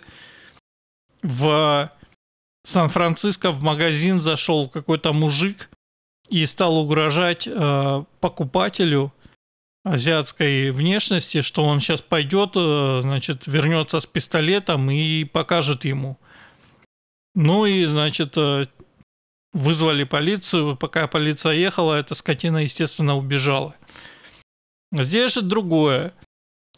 В 1.23 1.91
Сан-Франциско 2.65 3.51
в 3.51 3.61
магазин 3.63 4.21
зашел 4.21 4.69
какой-то 4.69 5.13
мужик 5.13 5.69
и 6.29 6.45
стал 6.47 6.79
угрожать 6.79 7.47
э, 7.47 8.05
покупателю 8.21 9.13
азиатской 9.85 10.71
внешности, 10.71 11.43
что 11.43 11.65
он 11.65 11.81
сейчас 11.81 12.03
пойдет, 12.03 12.53
э, 12.57 13.01
значит, 13.03 13.47
вернется 13.47 14.01
с 14.01 14.07
пистолетом 14.07 14.91
и 14.91 15.25
покажет 15.25 15.85
ему. 15.85 16.19
Ну 17.35 17.67
и, 17.67 17.85
значит, 17.85 18.35
э, 18.37 18.67
Вызвали 19.55 20.05
полицию, 20.05 20.77
пока 20.77 21.07
полиция 21.07 21.55
ехала, 21.55 21.95
эта 21.95 22.15
скотина, 22.15 22.59
естественно, 22.59 23.17
убежала. 23.17 23.75
Здесь 24.93 25.35
же 25.35 25.43
другое. 25.43 26.13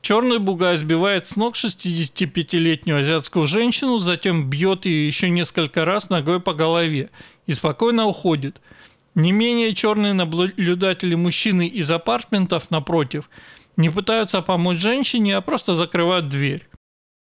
Черный 0.01 0.39
бугай 0.39 0.77
сбивает 0.77 1.27
с 1.27 1.37
ног 1.37 1.57
65-летнюю 1.57 3.01
азиатскую 3.01 3.47
женщину, 3.47 3.99
затем 3.99 4.49
бьет 4.49 4.87
ее 4.87 5.07
еще 5.07 5.29
несколько 5.29 5.85
раз 5.85 6.09
ногой 6.11 6.41
по 6.41 6.55
голове 6.55 7.11
и 7.47 7.53
спокойно 7.53 8.07
уходит. 8.07 8.61
Не 9.15 9.33
менее 9.33 9.75
черные 9.75 10.13
наблюдатели 10.13 11.15
мужчины 11.15 11.67
из 11.67 11.91
апартментов 11.91 12.71
напротив 12.71 13.29
не 13.77 13.91
пытаются 13.91 14.43
помочь 14.43 14.79
женщине, 14.79 15.37
а 15.37 15.41
просто 15.41 15.75
закрывают 15.75 16.29
дверь. 16.29 16.69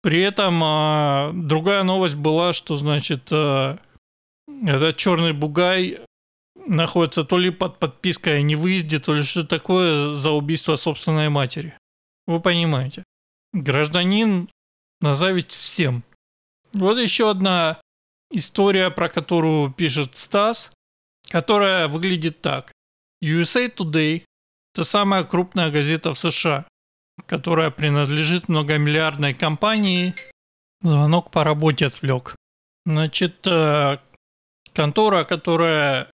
При 0.02 0.20
этом 0.20 0.60
а, 0.62 1.32
другая 1.32 1.82
новость 1.82 2.14
была, 2.14 2.52
что 2.52 2.76
значит 2.76 3.28
а, 3.30 3.78
этот 4.66 4.96
черный 4.96 5.32
бугай 5.32 6.00
находится 6.66 7.24
то 7.24 7.38
ли 7.38 7.50
под 7.50 7.78
подпиской 7.78 8.38
о 8.38 8.42
невыезде, 8.42 8.98
то 8.98 9.14
ли 9.14 9.22
что 9.22 9.44
такое 9.44 10.12
за 10.12 10.30
убийство 10.30 10.76
собственной 10.76 11.28
матери. 11.28 11.74
Вы 12.26 12.40
понимаете. 12.40 13.04
Гражданин 13.52 14.48
назовить 15.00 15.52
всем. 15.52 16.04
Вот 16.72 16.98
еще 16.98 17.30
одна 17.30 17.80
история, 18.30 18.90
про 18.90 19.08
которую 19.08 19.72
пишет 19.72 20.16
Стас, 20.16 20.70
которая 21.28 21.88
выглядит 21.88 22.40
так. 22.40 22.72
USA 23.22 23.72
Today– 23.74 24.24
это 24.74 24.84
самая 24.84 25.24
крупная 25.24 25.70
газета 25.70 26.14
в 26.14 26.18
США, 26.18 26.66
которая 27.26 27.70
принадлежит 27.70 28.48
многомиллиардной 28.48 29.34
компании. 29.34 30.14
Звонок 30.82 31.30
по 31.30 31.44
работе 31.44 31.86
отвлек. 31.86 32.36
Значит, 32.86 33.46
э, 33.46 33.98
контора, 34.72 35.24
которая 35.24 36.10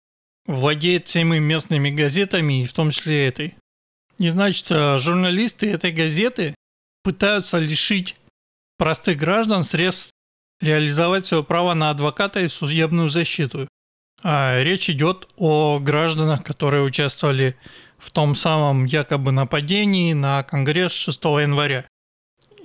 владеет 0.45 1.07
всеми 1.07 1.37
местными 1.39 1.89
газетами, 1.89 2.65
в 2.65 2.73
том 2.73 2.91
числе 2.91 3.27
этой. 3.27 3.55
И 4.17 4.29
значит, 4.29 4.67
э, 4.69 4.97
журналисты 4.99 5.69
этой 5.71 5.91
газеты 5.91 6.55
пытаются 7.03 7.59
лишить 7.59 8.15
простых 8.77 9.17
граждан 9.17 9.63
средств 9.63 10.11
реализовать 10.61 11.25
свое 11.25 11.43
право 11.43 11.73
на 11.73 11.89
адвоката 11.89 12.39
и 12.39 12.47
судебную 12.47 13.09
защиту. 13.09 13.67
А 14.23 14.63
речь 14.63 14.89
идет 14.89 15.27
о 15.37 15.79
гражданах, 15.79 16.43
которые 16.43 16.83
участвовали 16.83 17.57
в 17.97 18.09
том 18.11 18.35
самом 18.35 18.85
якобы 18.85 19.31
нападении 19.31 20.13
на 20.13 20.43
Конгресс 20.43 20.93
6 20.93 21.23
января. 21.23 21.85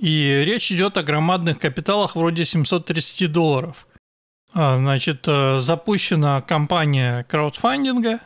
И 0.01 0.43
речь 0.47 0.71
идет 0.71 0.97
о 0.97 1.03
громадных 1.03 1.59
капиталах 1.59 2.15
вроде 2.15 2.45
730 2.45 3.31
долларов. 3.31 3.87
А, 4.55 4.77
значит, 4.79 5.25
э, 5.27 5.61
запущена 5.61 6.41
кампания 6.41 7.25
краудфандинга, 7.25 8.21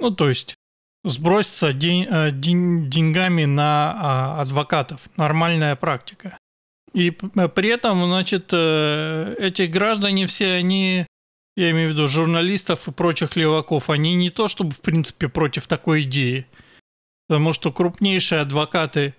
ну, 0.00 0.10
то 0.10 0.28
есть 0.28 0.54
сброситься 1.04 1.72
день, 1.72 2.06
э, 2.08 2.30
день, 2.30 2.88
деньгами 2.88 3.44
на 3.44 3.94
а, 3.96 4.40
адвокатов. 4.40 5.08
Нормальная 5.16 5.76
практика. 5.76 6.38
И 6.94 7.10
э, 7.10 7.48
при 7.48 7.68
этом, 7.68 8.04
значит, 8.06 8.52
эти 8.52 9.66
граждане 9.66 10.26
все, 10.26 10.54
они, 10.54 11.06
я 11.58 11.72
имею 11.72 11.88
в 11.88 11.92
виду 11.94 12.06
журналистов 12.06 12.86
и 12.86 12.92
прочих 12.92 13.34
леваков, 13.34 13.90
они 13.90 14.14
не 14.14 14.30
то 14.30 14.46
чтобы, 14.46 14.70
в 14.70 14.80
принципе, 14.80 15.28
против 15.28 15.66
такой 15.66 16.02
идеи. 16.02 16.46
Потому 17.26 17.52
что 17.52 17.72
крупнейшие 17.72 18.42
адвокаты 18.42 19.16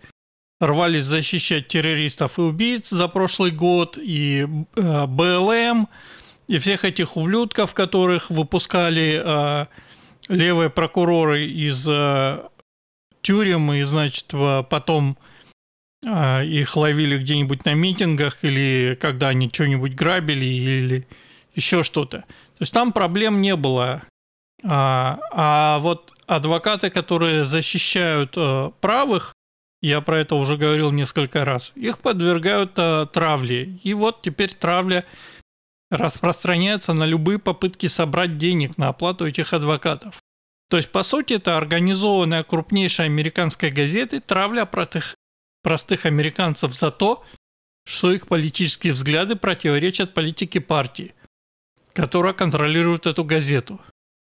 рвались 0.62 1.04
защищать 1.04 1.68
террористов 1.68 2.40
и 2.40 2.44
убийц 2.44 2.92
за 2.92 3.10
прошлый 3.10 3.52
год, 3.52 3.98
и 4.02 4.48
БЛМ, 4.74 5.90
и 6.48 6.60
всех 6.60 6.86
этих 6.86 7.18
ублюдков, 7.18 7.74
которых 7.74 8.30
выпускали 8.30 9.22
э, 9.22 9.66
левые 10.30 10.70
прокуроры 10.70 11.46
из 11.46 11.86
э, 11.90 12.48
тюрем, 13.22 13.74
и, 13.74 13.84
значит, 13.84 14.28
потом 14.70 15.18
э, 16.06 16.46
их 16.46 16.74
ловили 16.78 17.18
где-нибудь 17.18 17.66
на 17.66 17.74
митингах, 17.74 18.46
или 18.46 18.98
когда 19.00 19.28
они 19.28 19.50
что-нибудь 19.50 19.94
грабили, 19.94 20.46
или 20.46 21.08
еще 21.60 21.84
что-то. 21.84 22.20
То 22.20 22.62
есть 22.62 22.74
там 22.74 22.94
проблем 22.94 23.42
не 23.42 23.56
было. 23.56 24.04
А, 24.64 25.20
а 25.32 25.80
вот 25.80 26.12
адвокаты, 26.28 26.90
которые 26.90 27.46
защищают 27.46 28.34
э, 28.36 28.72
правых, 28.82 29.34
я 29.82 30.02
про 30.02 30.20
это 30.20 30.36
уже 30.36 30.58
говорил 30.58 30.92
несколько 30.92 31.46
раз, 31.46 31.72
их 31.76 32.00
подвергают 32.00 32.74
э, 32.78 33.08
травле. 33.12 33.80
И 33.84 33.94
вот 33.94 34.22
теперь 34.22 34.54
травля 34.54 35.06
распространяется 35.90 36.94
на 36.94 37.06
любые 37.06 37.40
попытки 37.40 37.88
собрать 37.88 38.38
денег 38.38 38.78
на 38.78 38.90
оплату 38.90 39.26
этих 39.28 39.54
адвокатов. 39.54 40.22
То 40.70 40.78
есть, 40.78 40.92
по 40.92 41.04
сути, 41.04 41.34
это 41.34 41.58
организованная 41.58 42.44
крупнейшая 42.44 43.08
американская 43.08 43.72
газета 43.72 44.22
травля 44.22 44.66
простых, 44.66 45.16
простых 45.64 46.06
американцев 46.06 46.76
за 46.76 46.92
то, 46.92 47.24
что 47.86 48.12
их 48.12 48.28
политические 48.28 48.94
взгляды 48.94 49.36
противоречат 49.36 50.14
политике 50.14 50.62
партии, 50.62 51.16
которая 52.00 52.34
контролирует 52.34 53.08
эту 53.08 53.24
газету. 53.24 53.80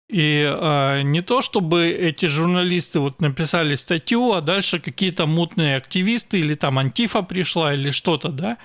И 0.09 0.43
э, 0.43 1.03
не 1.03 1.21
то, 1.21 1.43
чтобы 1.43 1.89
эти 1.89 2.27
журналисты 2.27 2.99
вот 2.99 3.21
написали 3.21 3.75
статью, 3.75 4.33
а 4.33 4.41
дальше 4.41 4.79
какие-то 4.79 5.27
мутные 5.27 5.77
активисты 5.77 6.39
или 6.39 6.55
там 6.55 6.79
антифа 6.79 7.23
пришла 7.23 7.75
или 7.75 7.91
что-то, 7.91 8.31
да. 8.31 8.57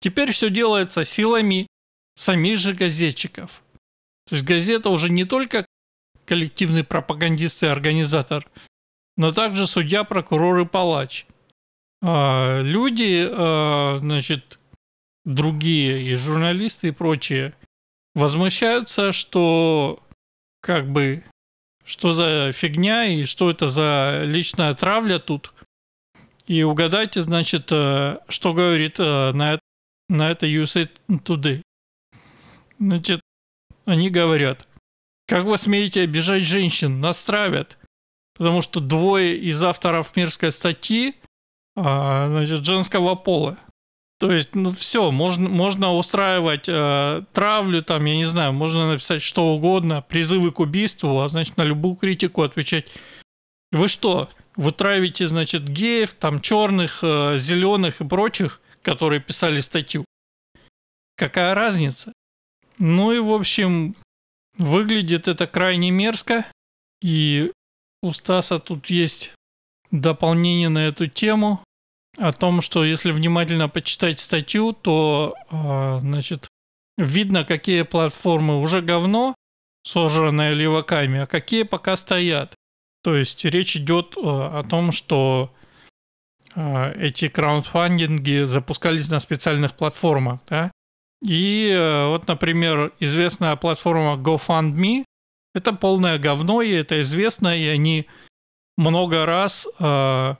Теперь 0.00 0.30
все 0.32 0.50
делается 0.50 1.04
силами 1.04 1.66
самих 2.14 2.58
же 2.58 2.72
газетчиков. 2.72 3.62
То 4.28 4.36
есть 4.36 4.46
газета 4.46 4.90
уже 4.90 5.10
не 5.10 5.24
только 5.24 5.66
коллективный 6.24 6.84
пропагандист 6.84 7.64
и 7.64 7.66
организатор, 7.66 8.48
но 9.16 9.32
также 9.32 9.66
судья, 9.66 10.04
прокурор 10.04 10.60
и 10.60 10.64
палач. 10.64 11.26
А, 12.02 12.60
люди, 12.62 13.26
а, 13.28 13.98
значит, 13.98 14.60
другие 15.24 16.02
и 16.02 16.14
журналисты 16.14 16.88
и 16.88 16.92
прочие 16.92 17.54
возмущаются, 18.14 19.12
что 19.12 20.02
как 20.60 20.90
бы 20.90 21.24
что 21.84 22.12
за 22.12 22.52
фигня 22.52 23.06
и 23.06 23.24
что 23.24 23.50
это 23.50 23.68
за 23.68 24.22
личная 24.24 24.74
травля 24.74 25.18
тут. 25.18 25.52
И 26.46 26.62
угадайте, 26.62 27.22
значит, 27.22 27.68
э, 27.70 28.18
что 28.28 28.52
говорит 28.54 28.96
э, 28.98 29.32
на, 29.32 29.58
на 30.08 30.30
это 30.30 30.46
USA 30.46 30.88
Today. 31.08 31.62
Значит, 32.78 33.20
они 33.86 34.10
говорят, 34.10 34.66
как 35.26 35.44
вы 35.44 35.56
смеете 35.58 36.02
обижать 36.02 36.42
женщин, 36.42 37.00
нас 37.00 37.22
травят. 37.24 37.78
Потому 38.36 38.62
что 38.62 38.80
двое 38.80 39.38
из 39.38 39.62
авторов 39.62 40.16
мирской 40.16 40.50
статьи, 40.50 41.14
а, 41.76 42.28
значит, 42.28 42.64
женского 42.64 43.14
пола. 43.14 43.58
То 44.24 44.32
есть, 44.32 44.54
ну 44.54 44.70
все, 44.70 45.10
можно, 45.10 45.50
можно 45.50 45.92
устраивать 45.92 46.64
э, 46.66 47.24
травлю, 47.34 47.82
там, 47.82 48.06
я 48.06 48.16
не 48.16 48.24
знаю, 48.24 48.54
можно 48.54 48.90
написать 48.90 49.20
что 49.20 49.48
угодно, 49.48 50.00
призывы 50.00 50.50
к 50.50 50.60
убийству, 50.60 51.20
а 51.20 51.28
значит, 51.28 51.58
на 51.58 51.62
любую 51.62 51.96
критику 51.96 52.40
отвечать. 52.40 52.86
Вы 53.70 53.86
что, 53.86 54.30
вы 54.56 54.72
травите, 54.72 55.28
значит, 55.28 55.68
геев, 55.68 56.14
там, 56.14 56.40
черных, 56.40 57.00
э, 57.02 57.38
зеленых 57.38 58.00
и 58.00 58.08
прочих, 58.08 58.62
которые 58.80 59.20
писали 59.20 59.60
статью? 59.60 60.06
Какая 61.18 61.54
разница? 61.54 62.14
Ну 62.78 63.12
и, 63.12 63.18
в 63.18 63.30
общем, 63.30 63.94
выглядит 64.56 65.28
это 65.28 65.46
крайне 65.46 65.90
мерзко. 65.90 66.46
И 67.02 67.52
у 68.02 68.12
Стаса 68.12 68.58
тут 68.58 68.86
есть 68.86 69.34
дополнение 69.90 70.70
на 70.70 70.86
эту 70.86 71.08
тему 71.08 71.62
о 72.16 72.32
том, 72.32 72.60
что 72.60 72.84
если 72.84 73.12
внимательно 73.12 73.68
почитать 73.68 74.20
статью, 74.20 74.72
то, 74.72 75.34
э, 75.50 75.98
значит, 76.00 76.48
видно, 76.96 77.44
какие 77.44 77.82
платформы 77.82 78.60
уже 78.60 78.82
говно, 78.82 79.34
сожранное 79.86 80.52
леваками, 80.52 81.20
а 81.20 81.26
какие 81.26 81.64
пока 81.64 81.96
стоят. 81.96 82.54
То 83.02 83.14
есть 83.16 83.44
речь 83.44 83.76
идет 83.76 84.16
э, 84.16 84.20
о 84.20 84.62
том, 84.62 84.92
что 84.92 85.52
э, 86.54 86.92
эти 86.98 87.28
краундфандинги 87.28 88.44
запускались 88.44 89.10
на 89.10 89.20
специальных 89.20 89.74
платформах, 89.74 90.40
да, 90.48 90.70
и 91.22 91.70
э, 91.70 92.08
вот, 92.08 92.28
например, 92.28 92.92
известная 93.00 93.56
платформа 93.56 94.16
GoFundMe, 94.22 95.04
Это 95.54 95.72
полное 95.72 96.18
говно, 96.18 96.62
и 96.62 96.72
это 96.72 97.00
известно, 97.00 97.56
и 97.56 97.66
они 97.66 98.06
много 98.76 99.24
раз 99.24 99.66
э, 99.78 100.34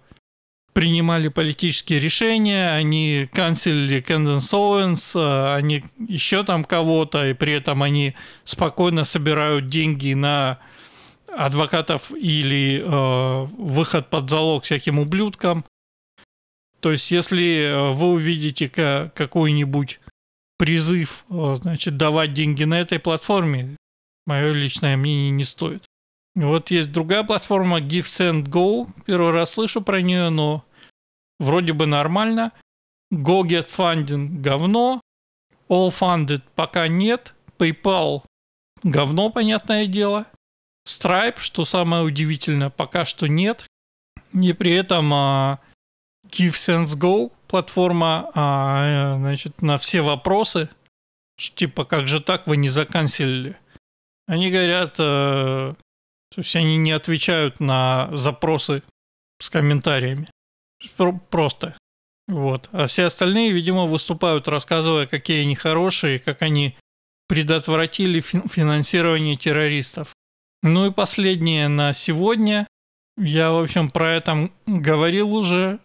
принимали 0.74 1.28
политические 1.28 2.00
решения, 2.00 2.70
они 2.70 3.28
канцелили 3.32 4.00
Кэнденс 4.00 4.52
Оуэнс, 4.52 5.14
э, 5.14 5.54
они 5.54 5.84
еще 6.08 6.42
там 6.42 6.64
кого-то, 6.64 7.30
и 7.30 7.32
при 7.32 7.52
этом 7.52 7.82
они 7.82 8.14
спокойно 8.42 9.04
собирают 9.04 9.68
деньги 9.68 10.12
на 10.14 10.58
адвокатов 11.28 12.10
или 12.10 12.82
э, 12.84 13.44
выход 13.56 14.10
под 14.10 14.28
залог 14.28 14.64
всяким 14.64 14.98
ублюдкам. 14.98 15.64
То 16.80 16.90
есть, 16.90 17.08
если 17.12 17.66
э, 17.66 17.92
вы 17.92 18.08
увидите 18.08 18.68
какой-нибудь 18.68 20.00
призыв, 20.58 21.24
значит, 21.28 21.96
давать 21.96 22.32
деньги 22.32 22.64
на 22.64 22.80
этой 22.80 22.98
платформе, 22.98 23.76
мое 24.26 24.52
личное 24.52 24.96
мнение 24.96 25.30
не 25.30 25.44
стоит. 25.44 25.84
Вот 26.34 26.70
есть 26.70 26.90
другая 26.90 27.22
платформа 27.22 27.80
Give 27.80 28.04
Send 28.04 28.48
Go. 28.48 28.88
Первый 29.06 29.30
раз 29.30 29.52
слышу 29.52 29.80
про 29.80 30.02
нее, 30.02 30.30
но 30.30 30.64
вроде 31.38 31.72
бы 31.72 31.86
нормально. 31.86 32.52
Go 33.12 33.42
Get 33.42 33.68
Funding 33.68 34.40
говно. 34.40 35.00
All 35.68 35.90
Funded 35.90 36.42
пока 36.54 36.88
нет. 36.88 37.34
PayPal 37.58 38.22
говно, 38.82 39.30
понятное 39.30 39.86
дело. 39.86 40.26
Stripe, 40.86 41.38
что 41.38 41.64
самое 41.64 42.02
удивительное, 42.02 42.70
пока 42.70 43.04
что 43.04 43.26
нет. 43.26 43.66
И 44.32 44.52
при 44.52 44.72
этом 44.72 45.12
а, 45.14 45.60
GiveSense 46.26 47.30
платформа, 47.46 48.30
а, 48.34 49.16
значит, 49.18 49.62
на 49.62 49.78
все 49.78 50.02
вопросы, 50.02 50.68
типа, 51.38 51.84
как 51.84 52.08
же 52.08 52.20
так, 52.20 52.46
вы 52.46 52.56
не 52.56 52.68
заканчивали? 52.68 53.56
Они 54.26 54.50
говорят, 54.50 54.96
э, 54.98 55.74
то 56.34 56.40
есть 56.40 56.56
они 56.56 56.76
не 56.76 56.90
отвечают 56.90 57.60
на 57.60 58.08
запросы 58.12 58.82
с 59.40 59.50
комментариями. 59.50 60.28
Просто. 61.30 61.76
Вот. 62.26 62.68
А 62.72 62.86
все 62.88 63.04
остальные, 63.04 63.52
видимо, 63.52 63.86
выступают, 63.86 64.48
рассказывая, 64.48 65.06
какие 65.06 65.42
они 65.42 65.54
хорошие, 65.54 66.18
как 66.18 66.42
они 66.42 66.76
предотвратили 67.28 68.20
финансирование 68.20 69.36
террористов. 69.36 70.12
Ну 70.62 70.86
и 70.86 70.92
последнее 70.92 71.68
на 71.68 71.92
сегодня. 71.92 72.66
Я, 73.16 73.52
в 73.52 73.62
общем, 73.62 73.90
про 73.90 74.10
это 74.12 74.50
говорил 74.66 75.34
уже. 75.34 75.78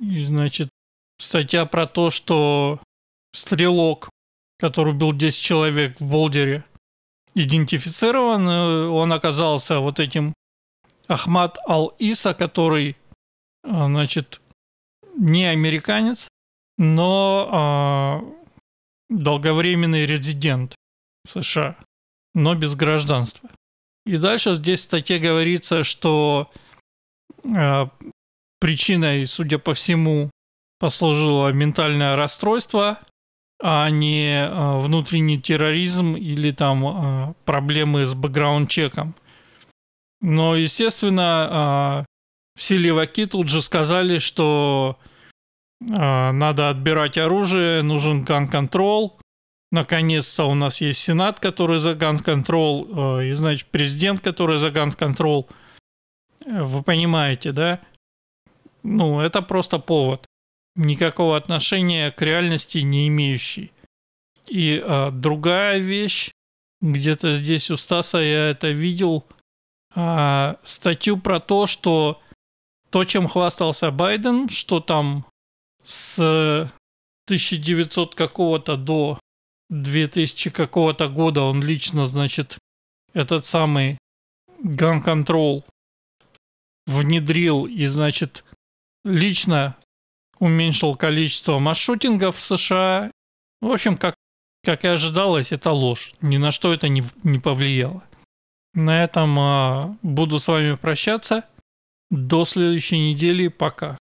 И, 0.00 0.24
значит, 0.24 0.68
статья 1.18 1.64
про 1.64 1.86
то, 1.86 2.10
что 2.10 2.80
стрелок, 3.34 4.10
который 4.58 4.92
убил 4.92 5.12
10 5.12 5.40
человек 5.40 5.98
в 5.98 6.04
Болдере, 6.04 6.64
идентифицирован. 7.34 8.48
Э, 8.48 8.86
он 8.88 9.12
оказался 9.12 9.80
вот 9.80 10.00
этим 10.00 10.34
Ахмад 11.08 11.58
Ал-Иса, 11.68 12.34
который, 12.34 12.96
э, 13.64 13.68
значит, 13.68 14.40
не 15.16 15.44
американец, 15.44 16.28
но 16.78 18.22
э, 19.10 19.14
долговременный 19.14 20.06
резидент 20.06 20.74
США, 21.28 21.76
но 22.34 22.54
без 22.54 22.74
гражданства. 22.74 23.50
И 24.04 24.16
дальше 24.16 24.56
здесь 24.56 24.80
в 24.80 24.84
статье 24.84 25.18
говорится, 25.18 25.84
что 25.84 26.50
э, 27.44 27.86
причиной, 28.58 29.26
судя 29.26 29.58
по 29.58 29.74
всему, 29.74 30.30
послужило 30.78 31.52
ментальное 31.52 32.16
расстройство, 32.16 32.98
а 33.64 33.88
не 33.90 34.44
э, 34.44 34.80
внутренний 34.80 35.40
терроризм 35.40 36.16
или 36.16 36.50
там 36.50 36.84
э, 36.84 37.34
проблемы 37.44 38.06
с 38.06 38.14
бэкграунд-чеком. 38.14 39.14
Но, 40.20 40.56
естественно, 40.56 42.02
э, 42.02 42.58
все 42.58 42.76
леваки 42.76 43.26
тут 43.26 43.48
же 43.48 43.62
сказали, 43.62 44.18
что 44.18 44.98
надо 45.80 46.68
отбирать 46.68 47.18
оружие, 47.18 47.82
нужен 47.82 48.22
ган-контрол. 48.22 49.18
Наконец-то 49.72 50.44
у 50.44 50.54
нас 50.54 50.80
есть 50.80 51.00
Сенат, 51.00 51.40
который 51.40 51.80
за 51.80 51.96
ган-контрол, 51.96 53.18
и, 53.18 53.32
значит, 53.32 53.66
президент, 53.66 54.20
который 54.20 54.58
за 54.58 54.70
ган-контрол. 54.70 55.48
Вы 56.46 56.82
понимаете, 56.84 57.50
да? 57.50 57.80
Ну, 58.84 59.18
это 59.18 59.42
просто 59.42 59.80
повод 59.80 60.24
никакого 60.74 61.36
отношения 61.36 62.10
к 62.10 62.22
реальности 62.22 62.78
не 62.78 63.08
имеющий. 63.08 63.72
И 64.46 64.82
а, 64.84 65.10
другая 65.10 65.78
вещь, 65.78 66.30
где-то 66.80 67.36
здесь 67.36 67.70
у 67.70 67.76
Стаса 67.76 68.18
я 68.18 68.50
это 68.50 68.70
видел, 68.70 69.24
а, 69.94 70.58
статью 70.64 71.18
про 71.18 71.40
то, 71.40 71.66
что 71.66 72.20
то, 72.90 73.04
чем 73.04 73.28
хвастался 73.28 73.90
Байден, 73.90 74.48
что 74.48 74.80
там 74.80 75.24
с 75.82 76.18
1900 77.26 78.14
какого-то 78.14 78.76
до 78.76 79.18
2000 79.70 80.50
какого-то 80.50 81.08
года 81.08 81.42
он 81.42 81.62
лично, 81.62 82.06
значит, 82.06 82.58
этот 83.14 83.46
самый 83.46 83.98
gun 84.62 85.02
control 85.02 85.64
внедрил 86.86 87.66
и, 87.66 87.86
значит, 87.86 88.44
лично 89.04 89.76
уменьшил 90.42 90.96
количество 90.96 91.60
масс-шутингов 91.60 92.36
в 92.36 92.40
США. 92.40 93.12
В 93.60 93.70
общем, 93.70 93.96
как, 93.96 94.16
как 94.64 94.84
и 94.84 94.88
ожидалось, 94.88 95.52
это 95.52 95.70
ложь. 95.70 96.14
Ни 96.20 96.36
на 96.36 96.50
что 96.50 96.74
это 96.74 96.88
не, 96.88 97.04
не 97.22 97.38
повлияло. 97.38 98.02
На 98.74 99.04
этом 99.04 99.38
а, 99.38 99.96
буду 100.02 100.40
с 100.40 100.48
вами 100.48 100.74
прощаться. 100.74 101.44
До 102.10 102.44
следующей 102.44 102.98
недели. 102.98 103.46
Пока. 103.46 103.96